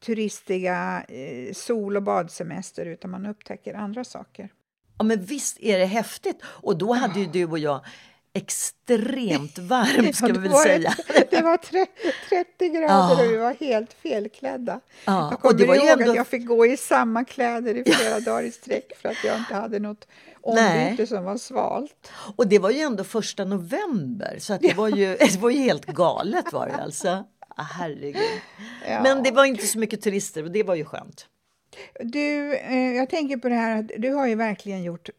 turistiga 0.00 1.04
eh, 1.08 1.52
sol 1.54 1.96
och 1.96 2.02
badsemester 2.02 2.86
utan 2.86 3.10
man 3.10 3.26
upptäcker 3.26 3.74
andra 3.74 4.04
saker. 4.04 4.52
Ja 4.98 5.04
men 5.04 5.24
visst 5.24 5.58
är 5.60 5.78
det 5.78 5.84
häftigt! 5.84 6.42
Och 6.44 6.78
då 6.78 6.92
hade 6.92 7.20
ju 7.20 7.26
du 7.26 7.44
och 7.44 7.58
jag 7.58 7.80
extremt 8.32 9.58
varmt 9.68 10.16
ska 10.16 10.28
ja, 10.28 10.32
vi 10.32 10.38
väl 10.38 10.52
säga. 10.52 10.94
Det 11.30 11.42
var 11.42 11.56
30 12.28 12.68
grader 12.68 12.88
ja. 12.88 13.12
och 13.12 13.32
vi 13.32 13.36
var 13.36 13.54
helt 13.54 13.92
felklädda. 13.92 14.80
Ja. 15.04 15.28
Jag 15.30 15.40
kommer 15.40 15.76
ihåg 15.76 15.86
ändå... 15.88 16.10
att 16.10 16.16
jag 16.16 16.26
fick 16.26 16.46
gå 16.46 16.66
i 16.66 16.76
samma 16.76 17.24
kläder 17.24 17.74
i 17.74 17.92
flera 17.92 18.20
dagar 18.20 18.42
i 18.42 18.52
sträck 18.52 18.96
för 19.02 19.08
att 19.08 19.24
jag 19.24 19.38
inte 19.38 19.54
hade 19.54 19.78
något 19.78 20.08
ombyte 20.40 21.06
som 21.06 21.24
var 21.24 21.36
svalt. 21.36 22.12
Och 22.36 22.46
det 22.46 22.58
var 22.58 22.70
ju 22.70 22.80
ändå 22.80 23.04
första 23.04 23.44
november 23.44 24.36
så 24.38 24.54
att 24.54 24.60
det, 24.60 24.74
var 24.74 24.88
ju, 24.88 25.16
det 25.20 25.38
var 25.40 25.50
ju 25.50 25.58
helt 25.58 25.86
galet 25.86 26.52
var 26.52 26.66
det 26.66 26.74
alltså. 26.74 27.24
Ah, 27.58 27.62
herregud. 27.62 28.40
Ja. 28.88 29.02
Men 29.02 29.22
det 29.22 29.30
var 29.30 29.44
inte 29.44 29.66
så 29.66 29.78
mycket 29.78 30.02
turister 30.02 30.42
och 30.42 30.50
det 30.50 30.62
var 30.62 30.74
ju 30.74 30.84
skönt. 30.84 31.28
Du, 32.00 32.54
eh, 32.54 32.96
jag 32.96 33.10
tänker 33.10 33.36
på 33.36 33.48
det 33.48 33.54
här 33.54 33.78
att 33.78 33.90
du 33.98 34.12
har 34.12 34.26
ju 34.26 34.34
verkligen 34.34 34.82
gjort 34.82 35.10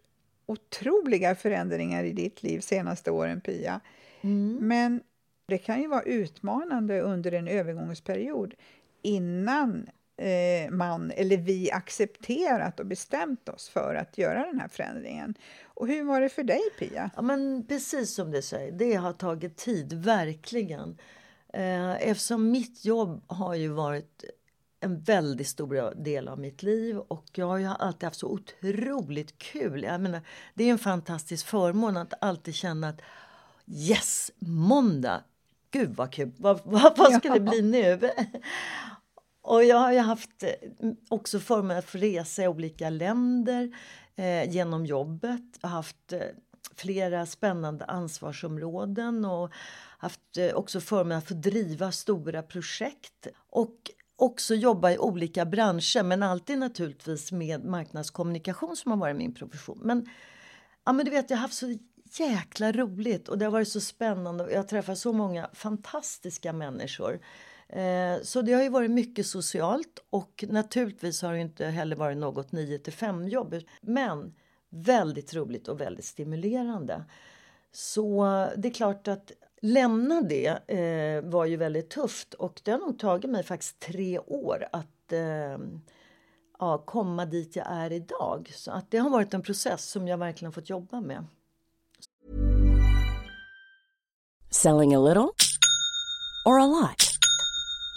otroliga 0.45 1.35
förändringar 1.35 2.03
i 2.03 2.11
ditt 2.11 2.43
liv 2.43 2.59
senaste 2.59 3.11
åren, 3.11 3.41
Pia. 3.41 3.79
Mm. 4.21 4.57
Men 4.61 5.01
det 5.45 5.57
kan 5.57 5.81
ju 5.81 5.87
vara 5.87 6.01
utmanande 6.01 7.01
under 7.01 7.31
en 7.31 7.47
övergångsperiod 7.47 8.53
innan 9.01 9.89
eh, 10.17 10.71
man 10.71 11.11
eller 11.11 11.37
vi 11.37 11.71
accepterat 11.71 12.79
och 12.79 12.85
bestämt 12.85 13.49
oss 13.49 13.69
för 13.69 13.95
att 13.95 14.17
göra 14.17 14.45
den 14.45 14.59
här 14.59 14.67
förändringen. 14.67 15.35
Och 15.63 15.87
hur 15.87 16.03
var 16.03 16.21
det 16.21 16.29
för 16.29 16.43
dig, 16.43 16.61
Pia? 16.79 17.09
Ja, 17.15 17.21
men 17.21 17.65
precis 17.67 18.15
som 18.15 18.31
du 18.31 18.41
säger, 18.41 18.71
det 18.71 18.93
har 18.93 19.13
tagit 19.13 19.57
tid, 19.57 19.93
verkligen. 19.93 20.97
Eh, 21.53 22.09
eftersom 22.09 22.51
mitt 22.51 22.85
jobb 22.85 23.23
har 23.27 23.55
ju 23.55 23.67
varit 23.67 24.23
en 24.79 24.99
väldigt 24.99 25.47
stor 25.47 26.03
del 26.03 26.27
av 26.27 26.39
mitt 26.39 26.63
liv 26.63 26.97
och 26.97 27.25
jag 27.33 27.47
har 27.47 27.75
alltid 27.75 28.03
haft 28.03 28.19
så 28.19 28.27
otroligt 28.27 29.37
kul. 29.37 29.83
Jag 29.83 30.01
menar, 30.01 30.21
det 30.53 30.63
är 30.63 30.71
en 30.71 30.77
fantastisk 30.77 31.45
förmån 31.45 31.97
att 31.97 32.13
alltid 32.21 32.55
känna 32.55 32.89
att 32.89 33.01
yes, 33.67 34.31
måndag! 34.39 35.23
Gud 35.71 35.95
vad 35.95 36.11
kul! 36.11 36.31
Vad, 36.37 36.61
vad, 36.65 36.97
vad 36.97 37.13
ska 37.13 37.33
det 37.33 37.39
bli 37.39 37.61
nu? 37.61 37.99
Och 39.41 39.63
jag 39.63 39.77
har 39.77 39.91
ju 39.91 39.99
haft 39.99 40.43
eh, 40.43 40.49
också 41.09 41.39
förmånen 41.39 41.77
att 41.77 41.85
få 41.85 41.97
resa 41.97 42.43
i 42.43 42.47
olika 42.47 42.89
länder 42.89 43.71
eh, 44.15 44.51
genom 44.51 44.85
jobbet. 44.85 45.41
Jag 45.61 45.69
har 45.69 45.75
haft 45.75 46.13
eh, 46.13 46.19
flera 46.75 47.25
spännande 47.25 47.85
ansvarsområden 47.85 49.25
och 49.25 49.51
haft 49.97 50.37
eh, 50.37 50.53
också 50.53 50.79
förmånen 50.79 51.17
att 51.17 51.27
få 51.27 51.33
driva 51.33 51.91
stora 51.91 52.43
projekt 52.43 53.27
och 53.49 53.75
också 54.15 54.55
jobba 54.55 54.91
i 54.91 54.97
olika 54.97 55.45
branscher 55.45 56.03
men 56.03 56.23
alltid 56.23 56.57
naturligtvis 56.57 57.31
med 57.31 57.65
marknadskommunikation 57.65 58.75
som 58.75 58.91
har 58.91 58.97
varit 58.97 59.15
min 59.15 59.33
profession. 59.33 59.79
Men, 59.83 60.09
ja, 60.85 60.93
men 60.93 61.05
du 61.05 61.11
vet, 61.11 61.29
jag 61.29 61.37
har 61.37 61.41
haft 61.41 61.53
så 61.53 61.77
jäkla 62.19 62.71
roligt 62.71 63.29
och 63.29 63.37
det 63.37 63.45
har 63.45 63.51
varit 63.51 63.67
så 63.67 63.81
spännande 63.81 64.43
och 64.43 64.51
jag 64.51 64.57
har 64.57 64.63
träffat 64.63 64.97
så 64.97 65.13
många 65.13 65.49
fantastiska 65.53 66.53
människor. 66.53 67.19
Eh, 67.69 68.21
så 68.23 68.41
det 68.41 68.53
har 68.53 68.63
ju 68.63 68.69
varit 68.69 68.91
mycket 68.91 69.27
socialt 69.27 69.99
och 70.09 70.45
naturligtvis 70.47 71.21
har 71.21 71.33
det 71.33 71.39
inte 71.39 71.65
heller 71.65 71.95
varit 71.95 72.17
något 72.17 72.51
9 72.51 72.79
till 72.79 72.93
5 72.93 73.27
jobb. 73.27 73.55
Men 73.81 74.33
väldigt 74.69 75.33
roligt 75.33 75.67
och 75.67 75.81
väldigt 75.81 76.05
stimulerande. 76.05 77.03
Så 77.71 78.23
det 78.57 78.67
är 78.67 78.73
klart 78.73 79.07
att 79.07 79.31
lämna 79.61 80.21
det 80.21 80.69
eh, 80.69 81.29
var 81.29 81.45
ju 81.45 81.57
väldigt 81.57 81.89
tufft 81.89 82.33
och 82.33 82.61
det 82.63 82.71
har 82.71 82.79
nog 82.79 82.99
tagit 82.99 83.31
mig 83.31 83.43
faktiskt 83.43 83.79
tre 83.79 84.19
år 84.19 84.67
att 84.71 85.11
eh, 85.11 85.57
ja, 86.59 86.77
komma 86.85 87.25
dit 87.25 87.55
jag 87.55 87.67
är 87.69 87.91
idag. 87.91 88.51
Så 88.55 88.71
att 88.71 88.91
det 88.91 88.97
har 88.97 89.09
varit 89.09 89.33
en 89.33 89.41
process 89.41 89.85
som 89.85 90.07
jag 90.07 90.17
verkligen 90.17 90.51
fått 90.51 90.69
jobba 90.69 91.01
med. 91.01 91.25
Selling 94.51 94.95
a 94.95 94.99
little 94.99 95.29
or 96.45 96.59
a 96.59 96.67
lot? 96.67 97.08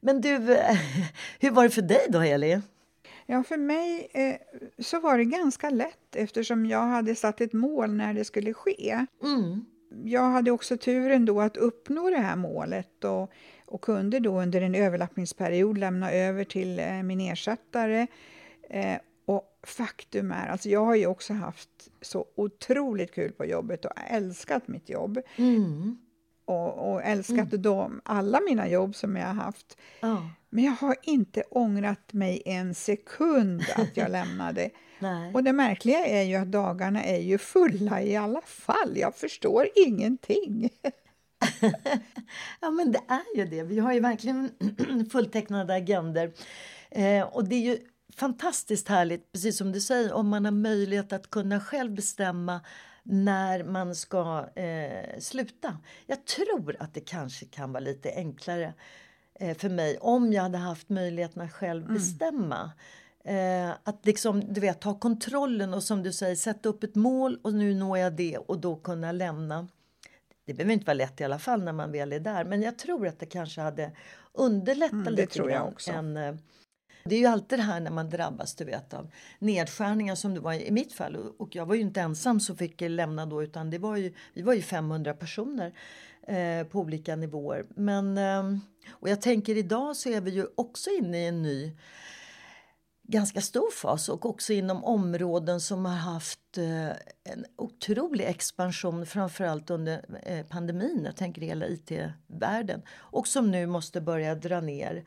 Men 0.00 0.20
du, 0.20 0.36
hur 1.40 1.50
var 1.50 1.62
det 1.62 1.70
för 1.70 1.82
dig 1.82 2.06
då, 2.08 2.18
Heli? 2.18 2.60
Ja, 3.26 3.42
för 3.42 3.56
mig 3.56 4.08
eh, 4.12 4.36
så 4.78 5.00
var 5.00 5.18
det 5.18 5.24
ganska 5.24 5.70
lätt 5.70 6.16
eftersom 6.16 6.66
jag 6.66 6.86
hade 6.86 7.14
satt 7.14 7.40
ett 7.40 7.52
mål 7.52 7.94
när 7.94 8.14
det 8.14 8.24
skulle 8.24 8.54
ske. 8.54 9.06
Mm. 9.22 9.64
Jag 10.04 10.22
hade 10.22 10.50
också 10.50 10.76
turen 10.76 11.24
då 11.24 11.40
att 11.40 11.56
uppnå 11.56 12.10
det 12.10 12.18
här 12.18 12.36
målet 12.36 13.04
och, 13.04 13.32
och 13.66 13.80
kunde 13.80 14.20
då 14.20 14.40
under 14.40 14.60
en 14.60 14.74
överlappningsperiod 14.74 15.78
lämna 15.78 16.12
över 16.12 16.44
till 16.44 16.78
eh, 16.78 17.02
min 17.02 17.20
ersättare. 17.20 18.06
Eh, 18.70 18.98
och 19.24 19.58
faktum 19.62 20.32
är, 20.32 20.48
alltså 20.48 20.68
jag 20.68 20.84
har 20.84 20.94
ju 20.94 21.06
också 21.06 21.32
haft 21.32 21.70
så 22.00 22.26
otroligt 22.34 23.14
kul 23.14 23.32
på 23.32 23.44
jobbet 23.44 23.84
och 23.84 23.92
älskat 24.10 24.68
mitt 24.68 24.88
jobb. 24.88 25.20
Mm. 25.36 25.98
Och, 26.48 26.92
och 26.92 27.02
älskat 27.02 27.62
dem, 27.62 28.00
alla 28.04 28.40
mina 28.40 28.68
jobb 28.68 28.96
som 28.96 29.16
jag 29.16 29.26
har 29.26 29.34
haft. 29.34 29.78
Ja. 30.00 30.30
Men 30.50 30.64
jag 30.64 30.72
har 30.72 30.96
inte 31.02 31.42
ångrat 31.50 32.12
mig 32.12 32.42
en 32.44 32.74
sekund 32.74 33.62
att 33.76 33.96
jag 33.96 34.10
lämnade. 34.10 34.70
Nej. 34.98 35.34
Och 35.34 35.44
det 35.44 35.52
märkliga 35.52 36.06
är 36.06 36.22
ju 36.22 36.34
att 36.34 36.52
dagarna 36.52 37.04
är 37.04 37.20
ju 37.20 37.38
fulla 37.38 38.02
i 38.02 38.16
alla 38.16 38.40
fall. 38.40 38.92
Jag 38.96 39.14
förstår 39.14 39.68
ingenting. 39.74 40.70
ja, 42.60 42.70
men 42.70 42.92
det 42.92 43.00
är 43.08 43.36
ju 43.36 43.44
det. 43.44 43.62
Vi 43.62 43.78
har 43.78 43.92
ju 43.92 44.00
verkligen 44.00 44.50
fulltecknade 45.12 45.74
agender. 45.74 46.32
Eh, 46.90 47.22
och 47.22 47.44
det 47.44 47.54
är 47.54 47.60
ju 47.60 47.78
fantastiskt 48.16 48.88
härligt, 48.88 49.32
precis 49.32 49.58
som 49.58 49.72
du 49.72 49.80
säger, 49.80 50.12
om 50.12 50.28
man 50.28 50.44
har 50.44 50.52
möjlighet 50.52 51.12
att 51.12 51.30
kunna 51.30 51.60
själv 51.60 51.94
bestämma 51.94 52.60
när 53.10 53.64
man 53.64 53.94
ska 53.94 54.48
eh, 54.54 55.18
sluta. 55.18 55.78
Jag 56.06 56.24
tror 56.24 56.76
att 56.80 56.94
det 56.94 57.00
kanske 57.00 57.46
kan 57.46 57.72
vara 57.72 57.80
lite 57.80 58.12
enklare 58.14 58.74
eh, 59.34 59.56
för 59.56 59.68
mig 59.68 59.98
om 59.98 60.32
jag 60.32 60.42
hade 60.42 60.58
haft 60.58 60.88
möjligheten 60.88 61.42
att 61.42 61.52
själv 61.52 61.92
bestämma. 61.92 62.72
Eh, 63.24 63.70
att 63.84 64.06
liksom, 64.06 64.52
du 64.54 64.60
vet, 64.60 64.80
ta 64.80 64.98
kontrollen 64.98 65.74
och 65.74 65.82
som 65.82 66.02
du 66.02 66.12
säger 66.12 66.36
sätta 66.36 66.68
upp 66.68 66.82
ett 66.84 66.94
mål 66.94 67.38
och 67.42 67.54
nu 67.54 67.74
når 67.74 67.98
jag 67.98 68.12
det 68.12 68.38
och 68.38 68.58
då 68.58 68.76
kunna 68.76 69.12
lämna. 69.12 69.68
Det 70.46 70.54
behöver 70.54 70.72
inte 70.72 70.86
vara 70.86 70.94
lätt 70.94 71.20
i 71.20 71.24
alla 71.24 71.38
fall 71.38 71.62
när 71.62 71.72
man 71.72 71.92
väl 71.92 72.12
är 72.12 72.20
där 72.20 72.44
men 72.44 72.62
jag 72.62 72.78
tror 72.78 73.06
att 73.06 73.18
det 73.18 73.26
kanske 73.26 73.60
hade 73.60 73.92
underlättat 74.32 74.92
Mm, 74.92 75.04
det 75.04 75.10
lite 75.10 75.34
tror 75.34 75.50
jag 75.50 75.60
grann 75.60 75.72
också. 75.72 75.92
än, 75.92 76.16
eh, 76.16 76.34
det 77.08 77.14
är 77.14 77.18
ju 77.18 77.26
alltid 77.26 77.58
det 77.58 77.62
här 77.62 77.80
när 77.80 77.90
man 77.90 78.10
drabbas 78.10 78.54
du 78.54 78.64
vet, 78.64 78.94
av 78.94 79.10
nedskärningar 79.38 80.14
som 80.14 80.34
det 80.34 80.40
var 80.40 80.52
i 80.52 80.70
mitt 80.70 80.92
fall. 80.92 81.16
Och- 81.16 81.56
jag 81.56 81.66
var 81.66 81.74
ju 81.74 81.80
inte 81.80 82.00
ensam 82.00 82.40
som 82.40 82.56
fick 82.56 82.80
lämna 82.80 83.26
då 83.26 83.42
utan 83.42 83.70
det 83.70 83.78
var 83.78 83.96
ju, 83.96 84.14
vi 84.34 84.42
var 84.42 84.54
ju 84.54 84.62
500 84.62 85.14
personer 85.14 85.72
eh, 86.26 86.66
på 86.66 86.80
olika 86.80 87.16
nivåer. 87.16 87.64
Men, 87.68 88.18
eh, 88.18 88.58
och 88.90 89.08
jag 89.08 89.22
tänker 89.22 89.56
idag 89.56 89.96
så 89.96 90.08
är 90.08 90.20
vi 90.20 90.30
ju 90.30 90.46
också 90.54 90.90
inne 90.90 91.18
i 91.18 91.26
en 91.26 91.42
ny 91.42 91.76
ganska 93.08 93.40
stor 93.40 93.70
fas 93.70 94.08
och 94.08 94.26
också 94.26 94.52
inom 94.52 94.84
områden 94.84 95.60
som 95.60 95.84
har 95.84 95.94
haft 95.94 96.58
eh, 96.58 96.88
en 97.32 97.44
otrolig 97.56 98.24
expansion 98.24 99.06
framförallt 99.06 99.70
under 99.70 100.04
eh, 100.22 100.46
pandemin. 100.46 101.02
Jag 101.04 101.16
tänker 101.16 101.42
hela 101.42 101.66
IT-världen 101.66 102.82
och 102.90 103.28
som 103.28 103.50
nu 103.50 103.66
måste 103.66 104.00
börja 104.00 104.34
dra 104.34 104.60
ner. 104.60 105.04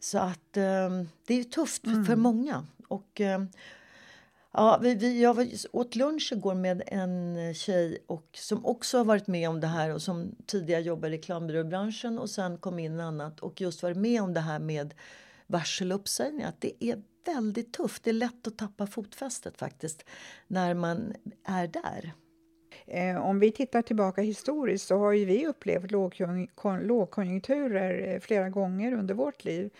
Så 0.00 0.18
att 0.18 0.56
eh, 0.56 1.02
det 1.26 1.34
är 1.34 1.44
tufft 1.44 1.82
för 1.82 2.16
många. 2.16 2.66
Och, 2.88 3.20
eh, 3.20 3.44
ja, 4.52 4.78
vi, 4.82 4.94
vi, 4.94 5.22
jag 5.22 5.34
var, 5.34 5.46
åt 5.72 5.96
lunch 5.96 6.32
igår 6.32 6.54
med 6.54 6.82
en 6.86 7.54
tjej 7.54 7.98
och, 8.06 8.28
som 8.32 8.66
också 8.66 8.98
har 8.98 9.04
varit 9.04 9.26
med 9.26 9.48
om 9.48 9.60
det 9.60 9.66
här 9.66 9.94
och 9.94 10.02
som 10.02 10.34
tidigare 10.46 10.82
jobbade 10.82 11.14
i 11.14 11.18
reklambyråbranschen 11.18 12.18
och 12.18 12.30
sen 12.30 12.58
kom 12.58 12.78
in 12.78 13.00
annat 13.00 13.40
och 13.40 13.60
just 13.60 13.82
varit 13.82 13.96
med 13.96 14.22
om 14.22 14.34
det 14.34 14.40
här 14.40 14.58
med 14.58 14.94
varsel 15.46 15.92
och 15.92 16.00
uppsägningar. 16.00 16.48
Att 16.48 16.60
det 16.60 16.84
är 16.84 17.02
väldigt 17.24 17.72
tufft. 17.72 18.04
Det 18.04 18.10
är 18.10 18.14
lätt 18.14 18.46
att 18.46 18.58
tappa 18.58 18.86
fotfästet 18.86 19.58
faktiskt 19.58 20.04
när 20.46 20.74
man 20.74 21.14
är 21.44 21.66
där. 21.66 22.12
Eh, 22.86 23.16
om 23.26 23.38
vi 23.40 23.52
tittar 23.52 23.82
tillbaka 23.82 24.22
historiskt 24.22 24.86
så 24.86 24.98
har 24.98 25.10
vi 25.12 25.46
upplevt 25.46 25.90
lågkon- 25.90 26.48
kon- 26.54 26.80
lågkonjunkturer 26.86 28.14
eh, 28.14 28.20
flera 28.20 28.48
gånger 28.48 28.92
under 28.92 29.14
vårt 29.14 29.44
liv. 29.44 29.70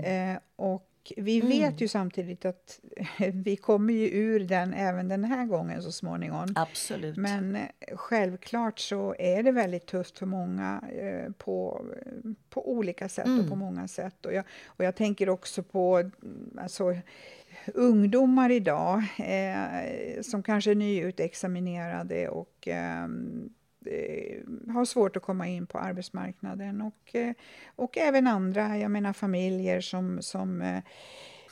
Eh, 0.00 0.38
och 0.56 0.86
vi 1.16 1.40
vet 1.40 1.80
ju 1.80 1.88
samtidigt 1.88 2.44
att 2.44 2.80
vi 3.32 3.56
kommer 3.56 3.94
ju 3.94 4.08
ur 4.08 4.40
den 4.40 4.74
även 4.74 5.08
den 5.08 5.24
här 5.24 5.46
gången 5.46 5.82
så 5.82 5.92
småningom. 5.92 6.48
Absolut. 6.56 7.16
Men 7.16 7.58
självklart 7.92 8.78
så 8.78 9.14
är 9.18 9.42
det 9.42 9.52
väldigt 9.52 9.86
tufft 9.86 10.18
för 10.18 10.26
många 10.26 10.84
på, 11.38 11.84
på 12.50 12.70
olika 12.70 13.08
sätt 13.08 13.26
och 13.42 13.48
på 13.48 13.56
många 13.56 13.88
sätt. 13.88 14.26
Och 14.26 14.32
jag, 14.34 14.44
och 14.66 14.84
jag 14.84 14.96
tänker 14.96 15.28
också 15.28 15.62
på 15.62 15.96
mm, 15.96 16.58
alltså, 16.62 16.96
ungdomar 17.74 18.50
idag 18.50 19.02
eh, 19.18 20.22
som 20.22 20.42
kanske 20.42 20.70
är 20.70 20.74
nyutexaminerade 20.74 22.28
och 22.28 22.68
ehm, 22.68 23.50
eh, 23.86 24.72
har 24.72 24.84
svårt 24.84 25.16
att 25.16 25.22
komma 25.22 25.48
in 25.48 25.66
på 25.66 25.78
arbetsmarknaden 25.78 26.82
och, 26.82 27.14
eh, 27.14 27.32
och 27.76 27.98
även 27.98 28.26
andra, 28.26 28.78
jag 28.78 28.90
menar 28.90 29.12
familjer 29.12 29.80
som, 29.80 30.22
som 30.22 30.62
eh, 30.62 30.82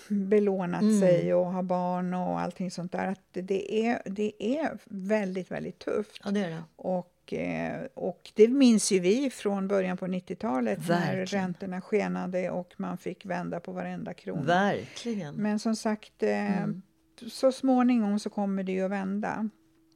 belånat 0.08 1.00
sig 1.00 1.34
och 1.34 1.46
har 1.46 1.62
barn 1.62 2.14
och 2.14 2.40
allting 2.40 2.70
sånt 2.70 2.92
där. 2.92 3.06
Att 3.06 3.22
det, 3.32 3.86
är, 3.86 4.02
det 4.04 4.44
är 4.44 4.78
väldigt, 4.84 5.50
väldigt 5.50 5.78
tufft. 5.78 6.22
Ja, 6.24 6.30
det 6.30 6.40
är 6.40 6.50
det. 6.50 6.62
Och 6.76 7.17
Och, 7.28 7.34
eh, 7.34 7.86
och 7.94 8.30
det 8.34 8.48
minns 8.48 8.92
ju 8.92 9.00
vi 9.00 9.30
från 9.30 9.68
början 9.68 9.96
på 9.96 10.06
90-talet 10.06 10.88
när 10.88 11.26
räntorna 11.26 11.80
skenade 11.80 12.50
och 12.50 12.74
man 12.76 12.98
fick 12.98 13.26
vända 13.26 13.60
på 13.60 13.72
varenda 13.72 14.14
krona. 14.14 14.42
Verkligen. 14.42 15.34
Men 15.34 15.58
som 15.58 15.76
sagt, 15.76 16.22
eh, 16.22 16.62
Mm. 16.62 16.82
så 17.26 17.52
småningom 17.52 18.18
så 18.20 18.30
kommer 18.30 18.62
det 18.62 18.72
ju 18.72 18.84
att 18.84 18.90
vända. 18.90 19.48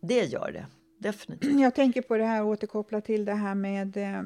Det 0.02 0.24
gör 0.24 0.52
det. 0.52 0.66
Definitivt. 0.98 1.60
Jag 1.60 1.74
tänker 1.74 2.02
på 2.02 2.16
det 2.16 2.24
här, 2.24 2.44
återkoppla 2.44 3.00
till 3.00 3.24
det 3.24 3.34
här 3.34 3.54
med 3.54 3.96
eh, 3.96 4.22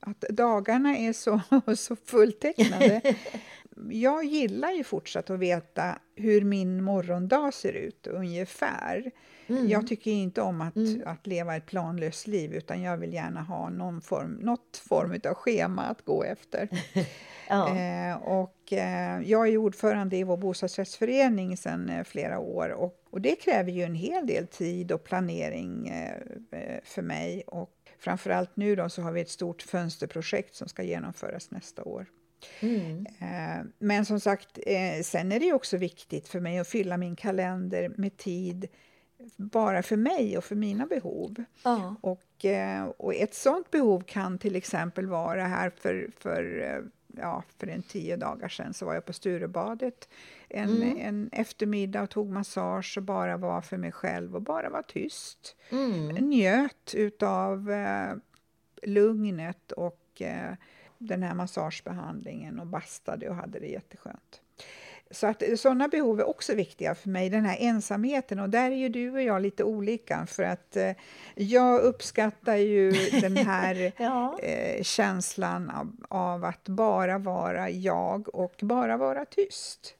att 0.00 0.20
dagarna 0.20 0.96
är 0.96 1.12
så, 1.12 1.40
så 1.76 1.96
fulltecknade. 1.96 3.00
Jag 3.90 4.24
gillar 4.24 4.70
ju 4.72 4.84
fortsatt 4.84 5.30
att 5.30 5.38
veta 5.38 5.98
hur 6.16 6.44
min 6.44 6.82
morgondag 6.82 7.54
ser 7.54 7.72
ut 7.72 8.06
ungefär. 8.06 9.10
Mm. 9.52 9.68
Jag 9.68 9.86
tycker 9.86 10.10
inte 10.10 10.42
om 10.42 10.60
att, 10.60 10.74
att 11.06 11.26
leva 11.26 11.56
ett 11.56 11.66
planlöst 11.66 12.26
liv 12.26 12.54
utan 12.54 12.82
jag 12.82 12.96
vill 12.96 13.12
gärna 13.12 13.42
ha 13.42 13.68
någon 13.68 14.00
form, 14.00 14.32
något 14.32 14.76
form 14.88 15.20
av 15.24 15.34
schema 15.34 15.82
att 15.82 16.04
gå 16.04 16.24
efter. 16.24 16.68
Ja. 17.48 17.76
Eh, 17.76 18.16
och, 18.16 18.72
eh, 18.72 19.20
jag 19.24 19.48
är 19.48 19.56
ordförande 19.56 20.16
i 20.16 20.24
vår 20.24 20.36
bostadsrättsförening 20.36 21.56
sedan 21.56 21.88
eh, 21.88 22.04
flera 22.04 22.38
år 22.38 22.68
och, 22.68 23.06
och 23.10 23.20
det 23.20 23.36
kräver 23.36 23.72
ju 23.72 23.82
en 23.82 23.94
hel 23.94 24.26
del 24.26 24.46
tid 24.46 24.92
och 24.92 25.04
planering 25.04 25.88
eh, 25.88 26.16
eh, 26.60 26.80
för 26.84 27.02
mig. 27.02 27.42
Och 27.46 27.74
framförallt 27.98 28.56
nu 28.56 28.76
då 28.76 28.88
så 28.88 29.02
har 29.02 29.12
vi 29.12 29.20
ett 29.20 29.30
stort 29.30 29.62
fönsterprojekt 29.62 30.54
som 30.54 30.68
ska 30.68 30.82
genomföras 30.82 31.50
nästa 31.50 31.82
år. 31.82 32.06
Mm. 32.60 33.06
Eh, 33.20 33.66
Men 33.78 34.04
som 34.04 34.20
sagt, 34.20 34.58
sen 35.02 35.32
är 35.32 35.40
det 35.40 35.52
också 35.52 35.76
viktigt 35.76 36.28
för 36.28 36.40
mig 36.40 36.58
att 36.58 36.68
fylla 36.68 36.96
min 36.96 37.16
kalender 37.16 37.92
med 37.96 38.16
tid 38.16 38.68
bara 39.36 39.82
för 39.82 39.96
mig 39.96 40.38
och 40.38 40.44
för 40.44 40.56
mina 40.56 40.86
behov. 40.86 41.44
Ja. 41.62 41.94
Och, 42.00 42.44
eh, 42.44 42.84
och 42.84 43.14
ett 43.14 43.34
sånt 43.34 43.70
behov 43.70 44.00
kan 44.00 44.38
till 44.38 44.56
exempel 44.56 45.06
vara 45.06 45.44
här 45.44 45.70
för, 45.70 46.10
för, 46.18 46.60
eh, 46.60 46.82
ja, 47.20 47.42
för 47.58 47.66
en 47.66 47.82
tio 47.82 48.16
dagar 48.16 48.48
sedan 48.48 48.74
så 48.74 48.86
var 48.86 48.94
jag 48.94 49.04
på 49.04 49.12
Sturebadet 49.12 50.08
en, 50.48 50.82
en 50.82 51.28
eftermiddag 51.32 52.02
och 52.02 52.10
tog 52.10 52.30
massage 52.30 52.94
och 52.96 53.02
bara 53.02 53.36
var 53.36 53.60
för 53.60 53.76
mig 53.76 53.92
själv 53.92 54.34
och 54.34 54.42
bara 54.42 54.70
var 54.70 54.82
tyst. 54.82 55.56
Mm. 55.70 56.08
Njöt 56.08 56.94
utav 56.94 57.70
eh, 57.70 58.14
lugnet 58.82 59.72
och 59.72 60.22
eh, 60.22 60.54
den 60.98 61.22
här 61.22 61.34
massagebehandlingen 61.34 62.60
och 62.60 62.66
bastade 62.66 63.28
och 63.28 63.34
hade 63.34 63.58
det 63.58 63.66
jätteskönt. 63.66 64.41
Så 65.12 65.26
att 65.26 65.42
sådana 65.56 65.88
behov 65.88 66.20
är 66.20 66.28
också 66.28 66.54
viktiga 66.54 66.94
för 66.94 67.08
mig, 67.08 67.30
den 67.30 67.44
här 67.44 67.56
ensamheten. 67.60 68.38
Och 68.38 68.50
där 68.50 68.70
är 68.70 68.76
ju 68.76 68.88
du 68.88 69.10
och 69.10 69.22
jag 69.22 69.42
lite 69.42 69.64
olika 69.64 70.26
för 70.26 70.42
att 70.42 70.76
eh, 70.76 70.90
jag 71.34 71.80
uppskattar 71.80 72.56
ju 72.56 72.92
den 73.20 73.36
här 73.36 73.92
Ja. 73.98 74.38
eh, 74.42 74.82
känslan 74.82 75.70
av, 75.70 75.92
av 76.08 76.44
att 76.44 76.68
bara 76.68 77.18
vara 77.18 77.70
jag 77.70 78.34
och 78.34 78.54
bara 78.62 78.96
vara 78.96 79.24
tyst. 79.24 79.94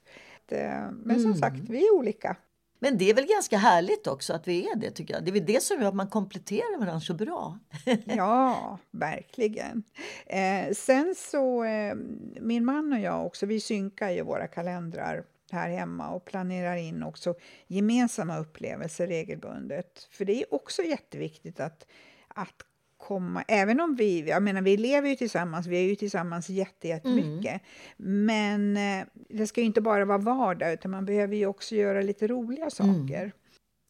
Eh, 0.48 0.90
men 1.04 1.22
som 1.22 1.34
sagt, 1.34 1.56
vi 1.68 1.86
är 1.86 1.94
olika. 1.94 2.36
Men 2.82 2.98
det 2.98 3.10
är 3.10 3.14
väl 3.14 3.26
ganska 3.26 3.58
härligt 3.58 4.06
också 4.06 4.32
att 4.32 4.48
vi 4.48 4.68
är 4.70 4.76
det 4.76 4.90
tycker 4.90 5.14
jag. 5.14 5.24
Det 5.24 5.30
är 5.30 5.32
väl 5.32 5.46
det 5.46 5.62
som 5.62 5.80
gör 5.80 5.88
att 5.88 5.94
man 5.94 6.08
kompletterar 6.08 6.78
varandra 6.78 7.00
så 7.00 7.14
bra. 7.14 7.58
Ja, 8.04 8.78
verkligen. 8.90 9.82
Eh, 10.26 10.74
sen 10.74 11.14
så, 11.18 11.64
eh, 11.64 11.94
min 12.40 12.64
man 12.64 12.92
och 12.92 13.00
jag 13.00 13.26
också, 13.26 13.46
vi 13.46 13.60
synkar 13.60 14.10
ju 14.10 14.22
våra 14.22 14.46
kalendrar 14.46 15.24
här 15.52 15.70
hemma 15.70 16.10
och 16.10 16.24
planerar 16.24 16.76
in 16.76 17.02
också 17.02 17.34
gemensamma 17.66 18.38
upplevelser 18.38 19.06
regelbundet. 19.06 20.08
För 20.10 20.24
det 20.24 20.42
är 20.42 20.54
också 20.54 20.82
jätteviktigt 20.82 21.60
att, 21.60 21.86
att 22.28 22.62
komma, 23.06 23.44
även 23.48 23.80
om 23.80 23.94
vi, 23.94 24.28
jag 24.28 24.42
menar 24.42 24.62
vi 24.62 24.76
lever 24.76 25.08
ju 25.08 25.16
tillsammans, 25.16 25.66
vi 25.66 25.76
är 25.76 25.88
ju 25.88 25.94
tillsammans 25.96 26.48
jätte, 26.48 26.88
jättemycket. 26.88 27.62
Men 27.96 28.76
eh, 28.76 29.06
det 29.28 29.46
ska 29.46 29.60
ju 29.60 29.66
inte 29.66 29.80
bara 29.80 30.04
vara 30.04 30.18
vardag 30.18 30.72
utan 30.72 30.90
man 30.90 31.04
behöver 31.04 31.36
ju 31.36 31.46
också 31.46 31.74
göra 31.74 32.02
lite 32.02 32.26
roliga 32.26 32.70
saker. 32.70 33.32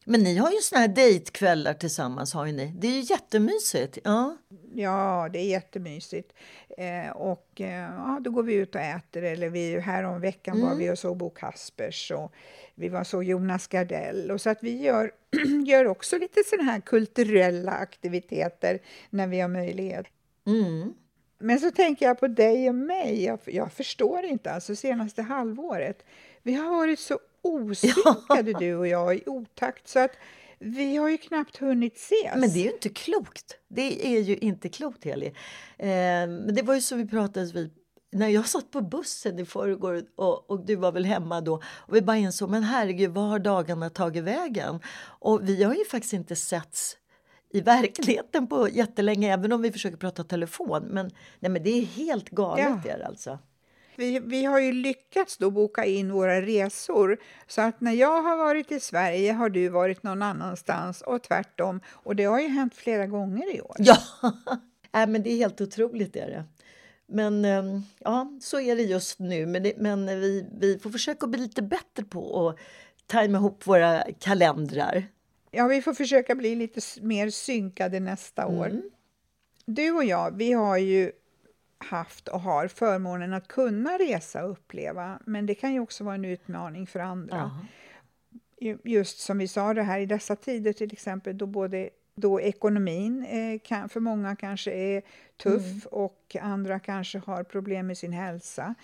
Men 0.05 0.23
ni 0.23 0.37
har 0.37 0.51
ju 0.51 0.57
såna 0.57 0.81
här 0.81 0.87
dejtkvällar 0.87 1.73
tillsammans 1.73 2.33
har 2.33 2.45
ni. 2.45 2.73
Det 2.77 2.87
är 2.87 2.91
ju 2.91 3.01
jättemysigt. 3.01 3.97
Ja. 4.03 4.37
Ja, 4.73 5.29
det 5.33 5.39
är 5.39 5.45
jättemysigt. 5.45 6.33
Eh, 6.77 7.11
och 7.11 7.61
eh, 7.61 7.91
ja, 7.97 8.19
då 8.21 8.31
går 8.31 8.43
vi 8.43 8.53
ut 8.53 8.75
och 8.75 8.81
äter. 8.81 9.23
Eller 9.23 9.49
vi, 9.49 9.79
här 9.79 10.03
om 10.03 10.21
veckan 10.21 10.61
var 10.61 10.75
vi 10.75 10.91
och 10.91 10.99
såg 10.99 11.17
Bo 11.17 11.29
Kaspers 11.29 12.11
och 12.11 12.33
vi 12.75 12.89
var 12.89 13.03
såg 13.03 13.23
Jonas 13.23 13.67
Gardell. 13.67 14.31
Och 14.31 14.41
så 14.41 14.49
att 14.49 14.63
vi 14.63 14.81
gör, 14.81 15.11
gör 15.65 15.85
också 15.87 16.17
lite 16.17 16.43
sådana 16.45 16.71
här 16.71 16.79
kulturella 16.79 17.71
aktiviteter 17.71 18.79
när 19.09 19.27
vi 19.27 19.39
har 19.39 19.49
möjlighet. 19.49 20.05
Mm. 20.45 20.93
Men 21.39 21.59
så 21.59 21.71
tänker 21.71 22.05
jag 22.05 22.19
på 22.19 22.27
dig 22.27 22.69
och 22.69 22.75
mig. 22.75 23.23
Jag, 23.23 23.39
jag 23.45 23.71
förstår 23.71 24.23
inte, 24.23 24.51
alltså 24.51 24.75
senaste 24.75 25.21
halvåret. 25.21 26.05
Vi 26.41 26.53
har 26.53 26.69
varit 26.69 26.99
så 26.99 27.19
osynkade 27.43 28.53
du 28.59 28.75
och 28.75 28.87
jag 28.87 29.15
i 29.15 29.23
otakt 29.25 29.87
så 29.87 29.99
att 29.99 30.11
vi 30.59 30.95
har 30.95 31.09
ju 31.09 31.17
knappt 31.17 31.57
hunnit 31.57 31.97
ses. 31.97 32.35
Men 32.35 32.53
det 32.53 32.59
är 32.59 32.63
ju 32.63 32.71
inte 32.71 32.89
klokt. 32.89 33.57
Det 33.67 34.15
är 34.15 34.19
ju 34.19 34.37
inte 34.37 34.69
klokt, 34.69 35.03
Heli. 35.03 35.27
Eh, 35.77 35.87
men 36.27 36.55
det 36.55 36.61
var 36.61 36.75
ju 36.75 36.81
som 36.81 36.97
vi 36.97 37.07
pratade 37.07 37.45
vid 37.45 37.73
när 38.11 38.27
jag 38.27 38.47
satt 38.47 38.71
på 38.71 38.81
bussen 38.81 39.39
i 39.39 39.45
förrgår 39.45 40.03
och, 40.15 40.51
och 40.51 40.65
du 40.65 40.75
var 40.75 40.91
väl 40.91 41.05
hemma 41.05 41.41
då 41.41 41.61
och 41.65 41.95
vi 41.95 42.01
bara 42.01 42.17
insåg 42.17 42.49
men 42.49 42.63
herregud 42.63 43.11
vad 43.11 43.29
har 43.29 43.39
dagarna 43.39 43.89
tagit 43.89 44.23
vägen? 44.23 44.79
Och 45.19 45.49
vi 45.49 45.63
har 45.63 45.73
ju 45.73 45.85
faktiskt 45.85 46.13
inte 46.13 46.35
setts 46.35 46.97
i 47.53 47.61
verkligheten 47.61 48.47
på 48.47 48.69
jättelänge 48.69 49.33
även 49.33 49.51
om 49.51 49.61
vi 49.61 49.71
försöker 49.71 49.97
prata 49.97 50.23
telefon. 50.23 50.83
Men, 50.83 51.11
nej, 51.39 51.51
men 51.51 51.63
det 51.63 51.69
är 51.69 51.85
helt 51.85 52.29
galet 52.29 52.79
Ja. 52.85 52.91
är 52.91 52.97
det 52.97 53.05
alltså. 53.05 53.39
Vi, 53.95 54.19
vi 54.19 54.45
har 54.45 54.59
ju 54.59 54.71
lyckats 54.71 55.37
då 55.37 55.51
boka 55.51 55.85
in 55.85 56.11
våra 56.11 56.41
resor 56.41 57.17
så 57.47 57.61
att 57.61 57.81
när 57.81 57.91
jag 57.91 58.21
har 58.21 58.37
varit 58.37 58.71
i 58.71 58.79
Sverige 58.79 59.33
har 59.33 59.49
du 59.49 59.69
varit 59.69 60.03
någon 60.03 60.21
annanstans 60.21 61.01
och 61.01 61.23
tvärtom. 61.23 61.79
Och 61.87 62.15
det 62.15 62.23
har 62.23 62.39
ju 62.39 62.47
hänt 62.47 62.75
flera 62.75 63.07
gånger 63.07 63.55
i 63.55 63.61
år. 63.61 63.75
Ja, 63.79 63.97
nej, 64.91 65.07
men 65.07 65.23
det 65.23 65.29
är 65.29 65.37
helt 65.37 65.61
otroligt. 65.61 66.15
Är 66.15 66.27
det. 66.27 66.43
Men 67.07 67.45
ehm, 67.45 67.81
ja, 67.99 68.31
så 68.41 68.59
är 68.59 68.75
det 68.75 68.83
just 68.83 69.19
nu. 69.19 69.45
Men, 69.45 69.63
det, 69.63 69.73
men 69.77 70.05
vi, 70.05 70.45
vi 70.59 70.79
får 70.79 70.89
försöka 70.89 71.27
bli 71.27 71.39
lite 71.39 71.61
bättre 71.61 72.03
på 72.03 72.49
att 72.49 72.57
tajma 73.07 73.37
ihop 73.37 73.67
våra 73.67 74.03
kalendrar. 74.19 75.07
Ja, 75.51 75.67
vi 75.67 75.81
får 75.81 75.93
försöka 75.93 76.35
bli 76.35 76.55
lite 76.55 76.81
mer 77.01 77.29
synkade 77.29 77.99
nästa 77.99 78.47
år. 78.47 78.81
Du 79.65 79.91
och 79.91 80.03
jag, 80.03 80.37
vi 80.37 80.53
har 80.53 80.77
ju 80.77 81.11
haft 81.89 82.27
och 82.27 82.39
har 82.41 82.67
förmånen 82.67 83.33
att 83.33 83.47
kunna 83.47 83.97
resa 83.97 84.43
och 84.45 84.51
uppleva, 84.51 85.19
men 85.25 85.45
det 85.45 85.55
kan 85.55 85.73
ju 85.73 85.79
också 85.79 86.03
vara 86.03 86.15
en 86.15 86.25
utmaning 86.25 86.87
för 86.87 86.99
andra. 86.99 87.35
Ju- 88.59 88.77
Just 88.83 89.19
som 89.19 89.37
vi 89.37 89.47
sa 89.47 89.73
det 89.73 89.83
här 89.83 89.99
i 89.99 90.05
dessa 90.05 90.35
tider 90.35 90.73
till 90.73 90.93
exempel 90.93 91.37
då 91.37 91.45
både 91.45 91.89
då 92.15 92.41
ekonomin 92.41 93.25
eh, 93.25 93.59
kan, 93.63 93.89
för 93.89 93.99
många 93.99 94.35
kanske 94.35 94.71
är 94.71 95.01
tuff 95.43 95.85
och 95.85 96.35
andra 96.41 96.79
kanske 96.79 97.19
har 97.19 97.43
problem 97.43 97.87
med 97.87 97.97
sin 97.97 98.13
hälsa. 98.13 98.75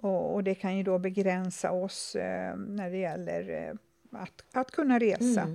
Och, 0.00 0.34
och 0.34 0.44
det 0.44 0.54
kan 0.54 0.76
ju 0.76 0.82
då 0.82 0.98
begränsa 0.98 1.70
oss 1.70 2.14
eh, 2.16 2.56
när 2.56 2.90
det 2.90 2.96
gäller 2.96 3.50
eh, 3.68 3.74
att, 4.22 4.44
att 4.52 4.70
kunna 4.70 4.98
resa. 4.98 5.46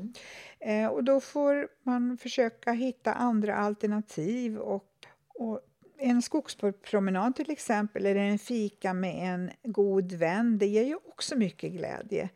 Eh, 0.60 0.88
och 0.88 1.04
då 1.04 1.20
får 1.20 1.68
man 1.84 2.18
försöka 2.18 2.72
hitta 2.72 3.14
andra 3.14 3.56
alternativ. 3.56 4.58
Och, 4.58 4.86
och 5.28 5.62
en 6.04 6.22
skogspromenad 6.22 7.36
till 7.36 7.52
exempel, 7.52 8.06
eller 8.06 8.22
en 8.22 8.40
fika 8.40 8.94
med 8.94 9.34
en 9.34 9.52
god 9.64 10.12
vän, 10.12 10.58
det 10.58 10.68
ger 10.68 10.84
ju 10.84 10.96
också 10.96 11.36
mycket 11.36 11.72
glädje. 11.72 12.30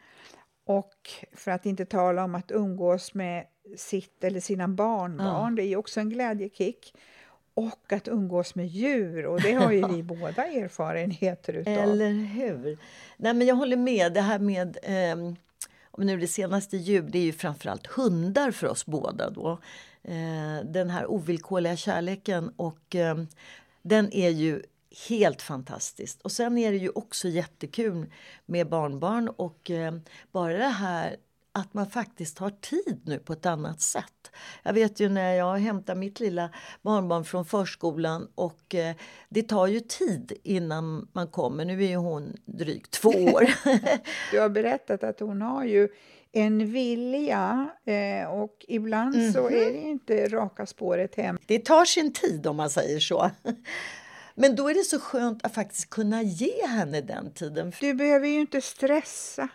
Och 0.65 0.93
för 1.33 1.51
att 1.51 1.65
inte 1.65 1.85
tala 1.85 2.23
om 2.23 2.35
att 2.35 2.51
umgås 2.51 3.13
med 3.13 3.45
sitt 3.77 4.23
eller 4.23 4.39
sina 4.39 4.67
barnbarn, 4.67 5.55
det 5.55 5.63
är 5.63 5.67
ju 5.67 5.75
också 5.75 5.99
en 5.99 6.09
glädjekick. 6.09 6.93
Och 7.53 7.93
att 7.93 8.07
umgås 8.07 8.55
med 8.55 8.67
djur, 8.67 9.25
och 9.25 9.41
det 9.41 9.53
har 9.53 9.71
ju 9.71 9.87
vi 9.87 10.03
båda 10.19 10.47
erfarenheter 10.47 11.53
utav. 11.53 11.73
Eller 11.73 12.11
hur? 12.11 12.77
Nej, 13.17 13.33
men 13.33 13.47
jag 13.47 13.55
håller 13.55 13.77
med. 13.77 14.13
Det 14.13 14.21
här 14.21 14.39
med 14.39 14.77
ehm, 14.83 15.35
om 15.91 16.05
nu 16.05 16.17
det 16.17 16.27
senaste 16.27 16.77
djur, 16.77 17.01
det 17.11 17.19
är 17.19 17.23
ju 17.23 17.33
framförallt 17.33 17.87
hundar 17.87 18.51
för 18.51 18.67
oss 18.67 18.85
båda. 18.85 19.29
Då. 19.29 19.59
Eh, 20.07 20.65
den 20.65 20.89
här 20.89 21.11
ovillkorliga 21.11 21.75
kärleken 21.75 22.51
och 22.55 22.95
eh, 22.95 23.17
den 23.81 24.13
är 24.13 24.29
ju 24.29 24.61
helt 25.09 25.41
fantastisk. 25.41 26.19
Och 26.23 26.31
sen 26.31 26.57
är 26.57 26.71
det 26.71 26.77
ju 26.77 26.89
också 26.89 27.27
jättekul 27.27 28.05
med 28.45 28.69
barnbarn 28.69 29.29
och 29.29 29.71
eh, 29.71 29.93
bara 30.31 30.57
det 30.57 30.63
här 30.63 31.17
att 31.51 31.73
man 31.73 31.89
faktiskt 31.89 32.39
har 32.39 32.49
tid 32.49 33.01
nu 33.05 33.19
på 33.19 33.33
ett 33.33 33.45
annat 33.45 33.81
sätt. 33.81 34.31
Jag 34.63 34.73
vet 34.73 34.99
ju 34.99 35.09
när 35.09 35.33
jag 35.33 35.57
hämtar 35.57 35.95
mitt 35.95 36.19
lilla 36.19 36.49
barnbarn 36.81 37.25
från 37.25 37.45
förskolan 37.45 38.27
och 38.35 38.75
eh, 38.75 38.95
det 39.29 39.43
tar 39.43 39.67
ju 39.67 39.79
tid 39.79 40.33
innan 40.43 41.07
man 41.13 41.27
kommer. 41.27 41.65
Nu 41.65 41.83
är 41.83 41.87
ju 41.87 41.95
hon 41.95 42.37
drygt 42.45 42.91
två 42.91 43.09
år. 43.09 43.49
Du 44.31 44.39
har 44.39 44.49
berättat 44.49 45.03
att 45.03 45.19
hon 45.19 45.41
har 45.41 45.63
ju 45.63 45.89
en 46.37 46.71
vilja 46.71 47.69
eh, 47.85 48.29
och 48.29 48.65
ibland 48.67 49.15
mm 49.15 49.27
-hmm. 49.27 49.33
så 49.33 49.49
är 49.49 49.73
det 49.73 49.81
inte 49.81 50.27
raka 50.27 50.65
spåret 50.65 51.15
hem. 51.15 51.37
Det 51.45 51.59
tar 51.59 51.85
sin 51.85 52.13
tid 52.13 52.47
om 52.47 52.55
man 52.55 52.69
säger 52.69 52.99
så. 52.99 53.31
Men 54.35 54.55
då 54.55 54.69
är 54.69 54.73
det 54.73 54.83
så 54.83 54.99
skönt 54.99 55.45
att 55.45 55.53
faktiskt 55.53 55.89
kunna 55.89 56.21
ge 56.21 56.67
henne 56.67 57.01
den 57.01 57.33
tiden. 57.33 57.71
Du 57.79 57.93
behöver 57.93 58.27
ju 58.27 58.39
inte 58.39 58.61
stressa. 58.61 59.49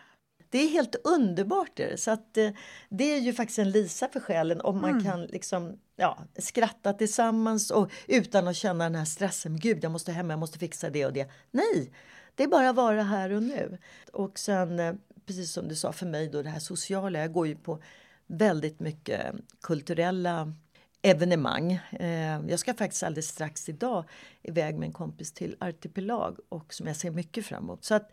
Det 0.50 0.58
är 0.58 0.68
helt 0.68 0.96
underbart. 1.04 1.70
Det. 1.74 2.00
Så 2.00 2.10
att, 2.10 2.36
eh, 2.36 2.50
det 2.88 3.04
är 3.04 3.18
ju 3.18 3.32
faktiskt 3.32 3.58
en 3.58 3.70
lisa 3.70 4.08
för 4.08 4.20
själen 4.20 4.60
om 4.60 4.80
man 4.80 4.90
mm. 4.90 5.04
kan 5.04 5.24
liksom, 5.24 5.78
ja, 5.96 6.18
skratta 6.38 6.92
tillsammans 6.92 7.70
och 7.70 7.90
utan 8.06 8.48
att 8.48 8.56
känna 8.56 8.84
den 8.84 8.94
här 8.94 9.04
stressen. 9.04 9.58
Gud, 9.58 9.84
jag 9.84 9.92
måste 9.92 10.12
hem, 10.12 10.30
jag 10.30 10.38
måste 10.38 10.58
fixa 10.58 10.90
det 10.90 11.06
och 11.06 11.12
det. 11.12 11.30
Nej, 11.50 11.92
det 12.34 12.42
är 12.42 12.48
bara 12.48 12.68
att 12.68 12.76
vara 12.76 13.02
här 13.02 13.32
och 13.32 13.42
nu. 13.42 13.78
Och 14.12 14.38
sen, 14.38 14.78
eh, 14.78 14.94
precis 15.26 15.52
som 15.52 15.68
du 15.68 15.74
sa 15.74 15.92
för 15.92 16.06
mig, 16.06 16.28
då, 16.28 16.42
det 16.42 16.50
här 16.50 16.58
sociala. 16.58 17.18
Jag 17.18 17.32
går 17.32 17.46
ju 17.46 17.56
på 17.56 17.82
väldigt 18.26 18.80
mycket 18.80 19.35
kulturella 19.62 20.54
evenemang. 21.02 21.72
Eh, 21.92 22.40
jag 22.48 22.58
ska 22.58 22.74
faktiskt 22.74 23.02
alldeles 23.02 23.28
strax 23.28 23.68
idag 23.68 24.04
iväg 24.42 24.78
med 24.78 24.87
en 24.87 24.92
kompis 24.92 25.32
till 25.32 25.56
Artipelag 25.61 26.37
och 26.48 26.74
som 26.74 26.87
jag 26.87 26.96
ser 26.96 27.11
mycket 27.11 27.46
fram 27.46 27.64
emot. 27.64 27.85
Så 27.85 27.94
att 27.94 28.11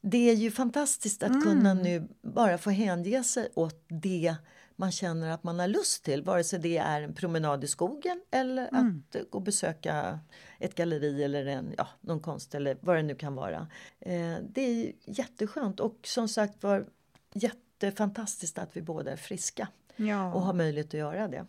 det 0.00 0.30
är 0.30 0.34
ju 0.34 0.50
fantastiskt 0.50 1.22
att 1.22 1.30
mm. 1.30 1.42
kunna 1.42 1.74
nu 1.74 2.08
bara 2.22 2.58
få 2.58 2.70
hänge 2.70 3.24
sig 3.24 3.48
åt 3.54 3.84
det 3.88 4.36
man 4.78 4.92
känner 4.92 5.30
att 5.30 5.44
man 5.44 5.58
har 5.58 5.68
lust 5.68 6.04
till. 6.04 6.22
Vare 6.22 6.44
sig 6.44 6.58
det 6.58 6.76
är 6.76 7.02
en 7.02 7.14
promenad 7.14 7.64
i 7.64 7.66
skogen 7.66 8.20
eller 8.30 8.68
mm. 8.68 9.02
att 9.08 9.30
gå 9.30 9.38
och 9.38 9.42
besöka 9.42 10.20
ett 10.58 10.74
galleri 10.74 11.24
eller 11.24 11.46
en, 11.46 11.74
ja, 11.76 11.88
någon 12.00 12.20
konst 12.20 12.54
eller 12.54 12.78
vad 12.80 12.96
det 12.96 13.02
nu 13.02 13.14
kan 13.14 13.34
vara. 13.34 13.68
Eh, 14.00 14.36
det 14.50 14.60
är 14.60 14.92
jätteskönt 15.04 15.80
och 15.80 15.98
som 16.02 16.28
sagt 16.28 16.62
var 16.62 16.86
jättefantastiskt 17.34 18.58
att 18.58 18.76
vi 18.76 18.82
båda 18.82 19.12
är 19.12 19.16
friska 19.16 19.68
ja. 19.96 20.34
och 20.34 20.40
har 20.40 20.52
möjlighet 20.52 20.86
att 20.86 21.00
göra 21.00 21.28
det. 21.28 21.46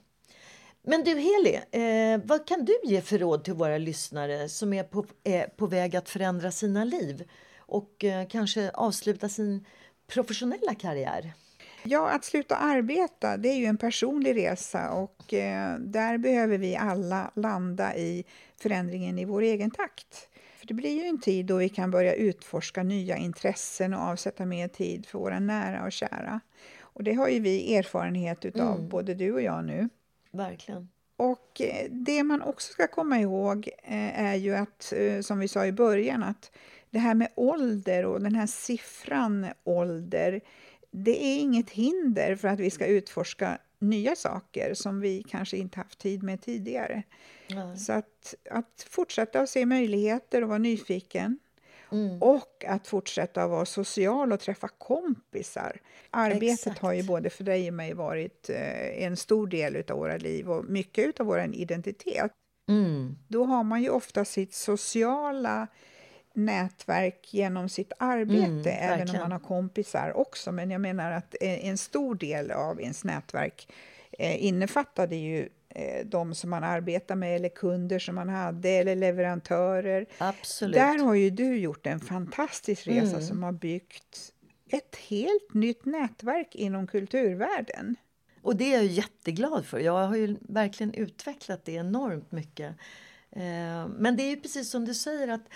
Men 0.82 1.04
du 1.04 1.20
Heli, 1.20 1.60
eh, 1.72 2.22
vad 2.24 2.48
kan 2.48 2.65
du 2.65 2.80
ge 2.84 3.02
för 3.02 3.18
råd 3.18 3.44
till 3.44 3.54
våra 3.54 3.78
lyssnare 3.78 4.50
som 4.50 4.74
är 4.74 4.84
på, 4.84 5.06
är 5.24 5.48
på 5.48 5.68
väg 5.68 5.96
att 5.96 6.10
förändra 6.10 6.52
sina 6.52 6.84
liv 6.84 7.30
och 7.58 8.04
eh, 8.04 8.28
kanske 8.28 8.72
avsluta 8.72 9.30
sin 9.30 9.65
professionella 10.08 10.76
karriär? 10.76 11.34
Ja, 11.84 12.10
att 12.10 12.26
sluta 12.26 12.56
arbeta 12.56 13.38
det 13.38 13.50
är 13.50 13.56
ju 13.56 13.65
en 13.65 13.78
personlig 13.78 14.36
resa 14.36 14.92
och 14.92 15.34
eh, 15.34 15.78
där 15.80 16.18
behöver 16.18 16.58
vi 16.58 16.76
alla 16.76 17.32
landa 17.36 17.96
i 17.96 18.26
förändringen 18.62 19.20
i 19.20 19.26
vår 19.26 19.42
egen 19.42 19.72
takt. 19.72 20.30
För 20.58 20.68
Det 20.68 20.74
blir 20.74 21.02
ju 21.02 21.06
en 21.06 21.22
tid 21.22 21.46
då 21.46 21.58
vi 21.58 21.70
kan 21.70 21.92
börja 21.92 22.13
utforska 22.13 22.84
nya 22.84 23.18
intressen 23.18 23.94
och 23.94 24.02
avsätta 24.02 24.46
mer 24.46 24.68
tid 24.68 25.06
för 25.06 25.20
våra 25.20 25.39
nära 25.39 25.86
och 25.86 25.92
kära. 25.92 26.39
Och 26.80 27.04
Det 27.04 27.13
har 27.13 27.28
ju 27.28 27.39
vi 27.39 27.76
erfarenhet 27.76 28.46
utav, 28.46 28.76
mm. 28.76 28.89
både 28.89 29.13
du 29.13 29.34
och 29.34 29.42
jag 29.42 29.65
nu. 29.65 29.89
Verkligen. 30.32 30.89
Och 31.20 31.62
eh, 31.62 31.88
det 31.92 32.24
man 32.24 32.42
också 32.42 32.74
ska 32.74 32.88
komma 32.88 33.20
ihåg 33.20 33.70
eh, 33.84 34.24
är 34.24 34.36
ju 34.36 34.56
att, 34.56 34.94
eh, 34.96 35.22
som 35.22 35.39
vi 35.39 35.48
sa 35.48 35.65
i 35.65 35.72
början, 35.72 36.24
att 36.24 36.52
det 36.89 37.00
här 37.00 37.15
med 37.15 37.28
ålder 37.36 38.06
och 38.06 38.22
den 38.22 38.36
här 38.36 38.48
siffran 38.48 39.48
ålder, 39.63 40.42
det 40.91 41.25
är 41.25 41.39
inget 41.39 41.69
hinder 41.69 42.36
för 42.36 42.47
att 42.47 42.60
vi 42.60 42.69
ska 42.69 42.86
utforska 42.86 43.58
nya 43.80 44.15
saker 44.15 44.73
som 44.73 45.02
vi 45.02 45.23
kanske 45.23 45.58
inte 45.58 45.80
haft 45.80 45.99
tid 45.99 46.23
med 46.23 46.41
tidigare. 46.41 47.04
Nej. 47.49 47.78
Så 47.78 47.93
att, 47.93 48.36
att 48.49 48.86
fortsätta 48.89 49.39
att 49.39 49.49
se 49.49 49.65
möjligheter 49.65 50.41
och 50.41 50.49
vara 50.49 50.58
nyfiken 50.58 51.39
Mm. 51.91 52.21
Och 52.21 52.65
att 52.67 52.88
fortsätta 52.88 53.47
vara 53.47 53.65
social 53.65 54.32
och 54.32 54.39
träffa 54.39 54.67
kompisar. 54.67 55.80
Arbetet 56.10 56.60
Exakt. 56.60 56.80
har 56.80 56.93
ju 56.93 57.04
både 57.04 57.30
för 57.30 57.43
dig 57.43 57.67
och 57.67 57.73
mig 57.73 57.93
varit 57.93 58.49
eh, 58.49 59.04
en 59.04 59.17
stor 59.17 59.47
del 59.47 59.84
av 59.89 59.97
våra 59.97 60.17
liv 60.17 60.52
och 60.52 60.65
mycket 60.65 61.19
av 61.19 61.25
vår 61.25 61.41
identitet. 61.54 62.32
Mm. 62.67 63.15
Då 63.28 63.43
har 63.43 63.63
man 63.63 63.82
ju 63.82 63.89
ofta 63.89 64.25
sitt 64.25 64.54
sociala 64.54 65.67
nätverk 66.45 67.34
genom 67.34 67.69
sitt 67.69 67.93
arbete, 67.99 68.71
mm, 68.71 68.93
även 68.93 69.10
om 69.10 69.21
man 69.21 69.32
har 69.32 69.39
kompisar 69.39 70.17
också. 70.17 70.52
Men 70.52 70.71
jag 70.71 70.82
menar 70.82 71.12
att 71.12 71.36
en 71.39 71.78
stor 71.78 72.15
del 72.15 72.52
av 72.52 72.82
ens 72.82 73.04
nätverk 73.04 73.73
eh, 74.12 74.45
innefattade 74.45 75.15
ju 75.15 75.49
Eh, 75.75 76.06
de 76.06 76.36
som 76.36 76.49
man 76.49 76.63
arbetar 76.63 77.15
med 77.15 77.36
eller 77.36 77.49
kunder 77.49 77.99
som 77.99 78.15
man 78.15 78.30
hade 78.30 78.69
eller 78.69 78.95
leverantörer. 78.95 80.06
Absolut. 80.17 80.75
Där 80.75 80.97
har 80.97 81.13
ju 81.13 81.30
du 81.30 81.58
gjort 81.58 81.88
en 81.88 81.99
fantastisk 81.99 82.88
resa 82.88 83.15
mm. 83.15 83.28
som 83.28 83.43
har 83.43 83.52
byggt 83.52 84.34
ett 84.69 84.95
helt 84.95 85.54
nytt 85.54 85.86
nätverk 85.86 86.56
inom 86.56 86.88
kulturvärlden. 86.88 87.95
Och 88.41 88.56
det 88.56 88.73
är 88.73 88.78
jag 88.78 88.86
jätteglad 88.86 89.65
för. 89.65 89.80
Jag 89.80 90.08
har 90.08 90.15
ju 90.15 90.38
verkligen 90.41 90.93
utvecklat 90.93 91.65
det 91.65 91.71
enormt 91.71 92.32
mycket. 92.32 92.75
Eh, 93.32 93.88
men 93.88 94.15
det 94.17 94.23
är 94.23 94.30
ju 94.30 94.41
precis 94.41 94.69
som 94.69 94.86
du 94.86 94.93
säger 94.93 95.28
att 95.28 95.49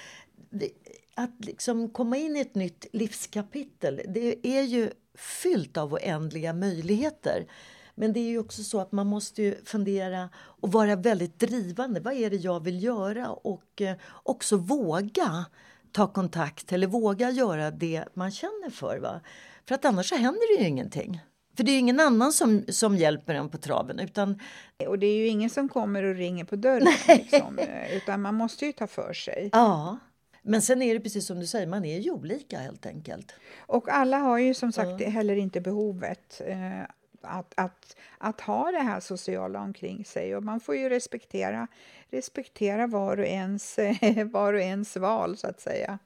att 1.15 1.45
liksom 1.45 1.89
komma 1.89 2.17
in 2.17 2.35
i 2.35 2.39
ett 2.39 2.55
nytt 2.55 2.85
livskapitel, 2.93 4.01
det 4.07 4.47
är 4.47 4.61
ju 4.61 4.91
fyllt 5.17 5.77
av 5.77 5.93
oändliga 5.93 6.53
möjligheter. 6.53 7.47
Men 7.95 8.13
det 8.13 8.19
är 8.19 8.29
ju 8.29 8.39
också 8.39 8.63
så 8.63 8.79
att 8.79 8.91
man 8.91 9.07
måste 9.07 9.55
fundera 9.65 10.29
och 10.35 10.71
vara 10.71 10.95
väldigt 10.95 11.39
drivande. 11.39 11.99
Vad 11.99 12.13
är 12.13 12.29
det 12.29 12.35
jag 12.35 12.63
vill 12.63 12.83
göra? 12.83 13.29
Och 13.29 13.81
eh, 13.81 13.95
också 14.23 14.57
våga 14.57 15.45
ta 15.91 16.07
kontakt 16.07 16.71
eller 16.71 16.87
våga 16.87 17.29
göra 17.29 17.71
det 17.71 18.05
man 18.13 18.31
känner 18.31 18.69
för. 18.69 18.97
Va? 18.97 19.21
För 19.67 19.75
att 19.75 19.85
annars 19.85 20.09
så 20.09 20.15
händer 20.15 20.57
det 20.57 20.63
ju 20.63 20.69
ingenting. 20.69 21.21
För 21.57 21.63
det 21.63 21.71
är 21.71 21.79
ingen 21.79 21.99
annan 21.99 22.33
som, 22.33 22.63
som 22.69 22.95
hjälper 22.95 23.35
en 23.35 23.49
på 23.49 23.57
traven. 23.57 23.99
Utan... 23.99 24.39
Och 24.87 24.99
det 24.99 25.07
är 25.07 25.15
ju 25.15 25.27
ingen 25.27 25.49
som 25.49 25.69
kommer 25.69 26.03
och 26.03 26.15
ringer 26.15 26.45
på 26.45 26.55
dörren. 26.55 26.87
Liksom, 27.07 27.59
eh, 27.59 27.97
utan 27.97 28.21
man 28.21 28.35
måste 28.35 28.65
ju 28.65 28.71
ta 28.71 28.87
för 28.87 29.13
sig. 29.13 29.49
Ja. 29.51 29.97
Men 30.45 30.61
sen 30.61 30.81
är 30.81 30.93
det 30.93 30.99
precis 30.99 31.25
som 31.25 31.39
du 31.39 31.47
säger, 31.47 31.67
man 31.67 31.85
är 31.85 31.99
ju 31.99 32.11
olika 32.11 32.59
helt 32.59 32.85
enkelt. 32.85 33.33
Och 33.57 33.89
alla 33.89 34.17
har 34.17 34.37
ju 34.37 34.53
som 34.53 34.71
sagt 34.71 35.01
ja. 35.01 35.09
heller 35.09 35.35
inte 35.35 35.61
behovet. 35.61 36.41
Eh, 36.45 36.83
att, 37.21 37.53
att, 37.57 37.95
att 38.17 38.41
ha 38.41 38.71
det 38.71 38.79
här 38.79 38.99
sociala 38.99 39.61
omkring 39.61 40.05
sig. 40.05 40.35
Och 40.35 40.43
man 40.43 40.59
får 40.59 40.75
ju 40.75 40.89
respektera, 40.89 41.67
respektera 42.09 42.87
var, 42.87 43.17
och 43.17 43.25
ens, 43.25 43.79
var 44.31 44.53
och 44.53 44.61
ens 44.61 44.97
val, 44.97 45.37
så 45.37 45.47
att 45.47 45.61
säga. 45.61 45.99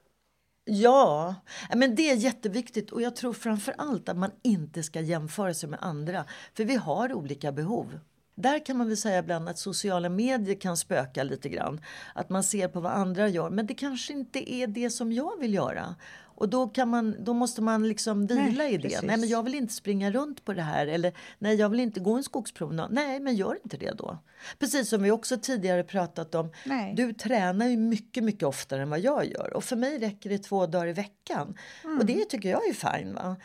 Ja, 0.64 1.34
men 1.74 1.94
det 1.94 2.10
är 2.10 2.14
jätteviktigt 2.14 2.90
och 2.90 3.02
jag 3.02 3.16
tror 3.16 3.32
framför 3.32 3.74
allt 3.78 4.08
att 4.08 4.16
man 4.16 4.30
inte 4.42 4.82
ska 4.82 5.00
jämföra 5.00 5.54
sig 5.54 5.68
med 5.68 5.78
andra. 5.82 6.24
För 6.54 6.64
vi 6.64 6.74
har 6.74 7.12
olika 7.12 7.52
behov. 7.52 7.98
Där 8.40 8.66
kan 8.66 8.76
man 8.76 8.88
väl 8.88 8.96
säga 8.96 9.18
ibland 9.18 9.48
att 9.48 9.58
sociala 9.58 10.08
medier 10.08 10.54
kan 10.54 10.76
spöka 10.76 11.22
lite 11.22 11.48
grann. 11.48 11.80
Att 12.14 12.30
man 12.30 12.44
ser 12.44 12.68
på 12.68 12.80
vad 12.80 12.92
andra 12.92 13.28
gör, 13.28 13.50
men 13.50 13.66
det 13.66 13.74
kanske 13.74 14.12
inte 14.12 14.52
är 14.52 14.66
det 14.66 14.90
som 14.90 15.12
jag 15.12 15.40
vill 15.40 15.54
göra. 15.54 15.94
Och 16.38 16.48
då, 16.48 16.68
kan 16.68 16.88
man, 16.88 17.16
då 17.18 17.34
måste 17.34 17.62
man 17.62 17.88
liksom 17.88 18.26
vila 18.26 18.40
nej, 18.40 18.74
i 18.74 18.76
det. 18.76 18.82
Precis. 18.82 19.02
Nej, 19.02 19.16
men 19.16 19.28
jag 19.28 19.42
vill 19.42 19.54
inte 19.54 19.74
springa 19.74 20.10
runt 20.10 20.44
på 20.44 20.52
det 20.52 20.62
här. 20.62 20.86
Eller 20.86 21.12
nej, 21.38 21.56
jag 21.56 21.68
vill 21.68 21.80
inte 21.80 22.00
gå 22.00 22.14
en 22.14 22.24
skogspromenad. 22.24 22.92
Nej, 22.92 23.20
men 23.20 23.36
gör 23.36 23.58
inte 23.64 23.76
det 23.76 23.90
då. 23.90 24.18
Precis 24.58 24.88
som 24.88 25.02
vi 25.02 25.10
också 25.10 25.36
tidigare 25.36 25.82
pratat 25.84 26.34
om. 26.34 26.52
Nej. 26.64 26.94
Du 26.96 27.12
tränar 27.12 27.66
ju 27.66 27.76
mycket, 27.76 28.24
mycket 28.24 28.42
oftare 28.42 28.82
än 28.82 28.90
vad 28.90 29.00
jag 29.00 29.26
gör. 29.26 29.52
Och 29.56 29.64
för 29.64 29.76
mig 29.76 29.98
räcker 29.98 30.30
det 30.30 30.38
två 30.38 30.66
dagar 30.66 30.86
i 30.86 30.92
veckan. 30.92 31.54
Mm. 31.84 31.98
Och 31.98 32.06
det 32.06 32.24
tycker 32.24 32.50
jag 32.50 32.68
är 32.68 32.72
fine. 32.72 33.14
Va? 33.14 33.36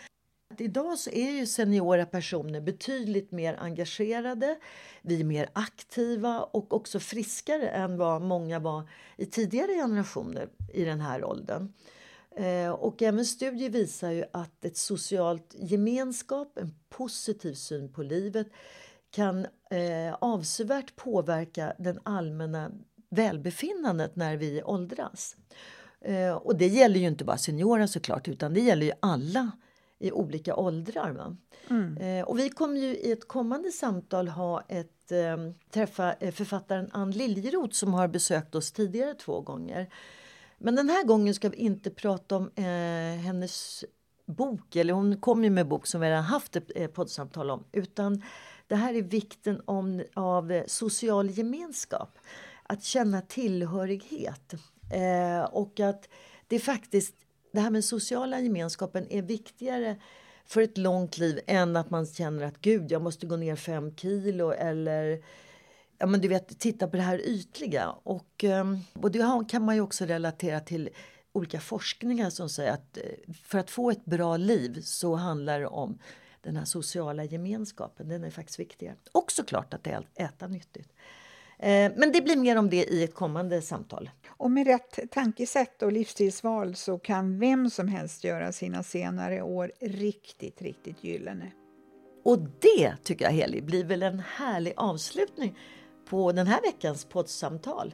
Idag 0.62 1.00
så 1.00 1.10
är 1.10 1.32
ju 1.32 1.46
seniora 1.46 2.06
personer 2.06 2.62
betydligt 2.62 3.32
mer 3.32 3.58
engagerade. 3.60 4.58
Vi 5.02 5.20
är 5.20 5.24
mer 5.24 5.50
aktiva 5.54 6.40
och 6.40 6.74
också 6.74 7.00
friskare 7.00 7.70
än 7.70 7.98
vad 7.98 8.22
många 8.22 8.60
var 8.60 8.90
i 9.18 9.26
tidigare 9.26 9.74
generationer 9.74 10.50
i 10.74 10.84
den 10.84 11.02
här 11.02 11.24
åldern. 11.24 11.74
Eh, 12.36 12.70
och 12.70 13.02
även 13.02 13.26
studier 13.26 13.70
visar 13.70 14.12
ju 14.12 14.24
att 14.32 14.66
ett 14.66 14.78
socialt 14.78 15.56
gemenskap, 15.60 16.58
en 16.58 16.74
positiv 16.90 17.54
syn 17.54 17.94
på 17.94 18.04
livet 18.04 18.48
kan 19.12 19.46
eh, 19.70 20.14
avsevärt 20.22 20.96
påverka 20.96 21.74
den 21.80 22.00
allmänna 22.04 22.72
välbefinnandet 23.10 24.16
när 24.16 24.38
vi 24.38 24.64
åldras. 24.64 25.36
Eh, 26.02 26.34
och 26.34 26.58
det 26.58 26.68
gäller 26.68 27.00
ju 27.00 27.08
inte 27.08 27.24
bara 27.24 27.38
seniorer 27.38 27.88
såklart 27.88 28.28
utan 28.28 28.54
det 28.54 28.62
gäller 28.62 28.86
ju 28.86 28.92
alla 29.00 29.52
i 30.04 30.12
olika 30.12 30.56
åldrar. 30.56 31.36
Mm. 31.70 31.98
Eh, 31.98 32.26
och 32.26 32.40
vi 32.40 32.50
kommer 32.50 32.80
ju 32.80 32.88
i 32.98 33.12
ett 33.12 33.28
kommande 33.28 33.72
samtal 33.72 34.28
ha 34.28 34.62
ett, 34.62 35.12
eh, 35.12 35.38
träffa 35.72 36.14
eh, 36.14 36.32
författaren 36.32 36.90
Ann 36.92 37.12
Liljeroth 37.12 37.74
som 37.74 37.94
har 37.94 38.08
besökt 38.08 38.56
oss 38.56 38.72
tidigare 38.72 39.14
två 39.14 39.42
gånger. 39.42 39.90
Men 40.58 40.76
den 40.76 40.90
här 40.90 41.04
gången 41.04 41.34
ska 41.34 41.50
vi 41.50 41.58
inte 41.58 41.90
prata 41.90 42.36
om 42.36 42.52
eh, 42.56 43.24
hennes 43.24 43.86
bok, 44.26 44.76
eller 44.76 44.94
hon 44.94 45.18
kom 45.18 45.44
ju 45.44 45.50
med 45.50 45.68
bok 45.68 45.88
som 45.88 46.02
vi 46.02 46.08
redan 46.08 46.24
haft 46.24 46.56
ett 46.56 46.72
eh, 46.76 46.88
poddsamtal 46.88 47.52
om, 47.52 47.64
utan 47.72 48.22
det 48.68 48.76
här 48.76 48.94
är 48.94 49.02
vikten 49.02 49.62
om, 49.66 50.04
av 50.14 50.64
social 50.68 51.30
gemenskap. 51.30 52.20
Att 52.64 52.84
känna 52.84 53.22
tillhörighet. 53.22 54.54
Eh, 54.94 55.44
och 55.44 55.80
att 55.80 56.10
det 56.48 56.60
faktiskt, 56.60 57.16
det 57.54 57.62
här 57.62 57.70
med 57.70 57.86
sociala 57.86 58.40
gemenskapen 58.40 59.08
är 59.10 59.22
viktigare 59.22 59.96
för 60.46 60.62
ett 60.62 60.78
långt 60.78 61.18
liv 61.18 61.40
än 61.48 61.76
att 61.76 61.90
man 61.90 62.06
känner 62.06 62.46
att 62.46 62.62
gud, 62.62 62.92
jag 62.92 63.02
måste 63.02 63.26
gå 63.26 63.36
ner 63.36 63.56
fem 63.56 63.96
kilo 63.96 64.52
eller 64.52 65.24
ja, 65.98 66.06
men 66.06 66.22
du 66.22 66.28
vet, 66.28 66.60
titta 66.60 66.88
på 66.88 66.98
det 66.98 67.04
här 67.04 67.22
ytliga. 67.28 67.90
Och, 68.04 68.44
ehm, 68.44 68.80
och 68.94 69.12
det 69.12 69.46
kan 69.50 69.66
man 69.66 69.76
ju 69.76 69.82
också 69.82 70.06
relatera 70.06 70.60
till 70.60 70.90
olika 71.32 71.60
forskningar 71.60 72.30
som 72.30 72.50
säger 72.50 72.72
att 72.72 72.98
eh, 72.98 73.34
för 73.44 73.60
att 73.60 73.72
få 73.72 73.92
ett 73.92 74.06
bra 74.06 74.38
liv 74.38 74.82
så 74.82 75.16
handlar 75.16 75.60
det 75.60 75.68
om 75.68 76.00
den 76.42 76.56
här 76.56 76.66
sociala 76.66 77.24
gemenskapen. 77.24 78.08
Den 78.08 78.24
är 78.24 78.30
faktiskt 78.30 78.60
viktigare. 78.60 78.96
Och 79.12 79.32
såklart 79.32 79.74
att 79.74 79.88
äta 80.16 80.48
nyttigt. 80.48 80.94
Eh, 81.60 81.92
men 81.96 82.12
det 82.14 82.22
blir 82.22 82.36
mer 82.36 82.56
om 82.58 82.70
det 82.70 82.84
i 82.84 83.04
ett 83.04 83.14
kommande 83.14 83.62
samtal. 83.62 84.10
Och 84.38 84.52
med 84.52 84.68
rätt 84.68 85.12
tankesätt 85.12 85.82
och 85.82 85.92
livsstilsval 85.92 86.76
så 86.76 87.00
kan 87.00 87.40
vem 87.40 87.70
som 87.70 87.88
helst 87.88 88.24
göra 88.24 88.52
sina 88.52 88.84
senare 88.84 89.42
år 89.42 89.72
riktigt, 89.80 90.62
riktigt 90.62 91.04
gyllene. 91.04 91.52
Och 92.26 92.40
det 92.40 92.96
tycker 93.04 93.26
jag 93.26 93.32
Heli 93.32 93.62
blir 93.62 93.86
väl 93.86 94.04
en 94.04 94.20
härlig 94.20 94.74
avslutning 94.78 95.58
på 96.10 96.32
den 96.32 96.48
här 96.48 96.62
veckans 96.62 97.06
poddsamtal. 97.06 97.94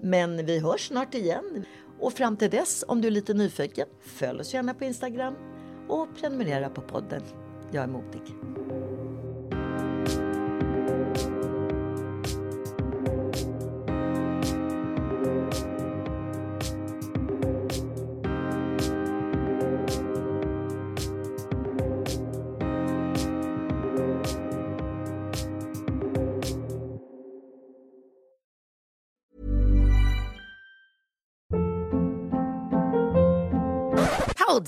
Men 0.00 0.46
vi 0.46 0.58
hörs 0.58 0.88
snart 0.88 1.14
igen. 1.14 1.64
Och 2.00 2.12
fram 2.12 2.36
till 2.36 2.50
dess, 2.50 2.84
om 2.88 3.00
du 3.00 3.08
är 3.08 3.12
lite 3.12 3.34
nyfiken, 3.34 3.88
följ 4.00 4.40
oss 4.40 4.54
gärna 4.54 4.74
på 4.74 4.84
Instagram 4.84 5.34
och 5.88 6.08
prenumerera 6.16 6.68
på 6.70 6.80
podden. 6.80 7.22
Jag 7.72 7.84
är 7.84 7.88
modig. 7.88 8.59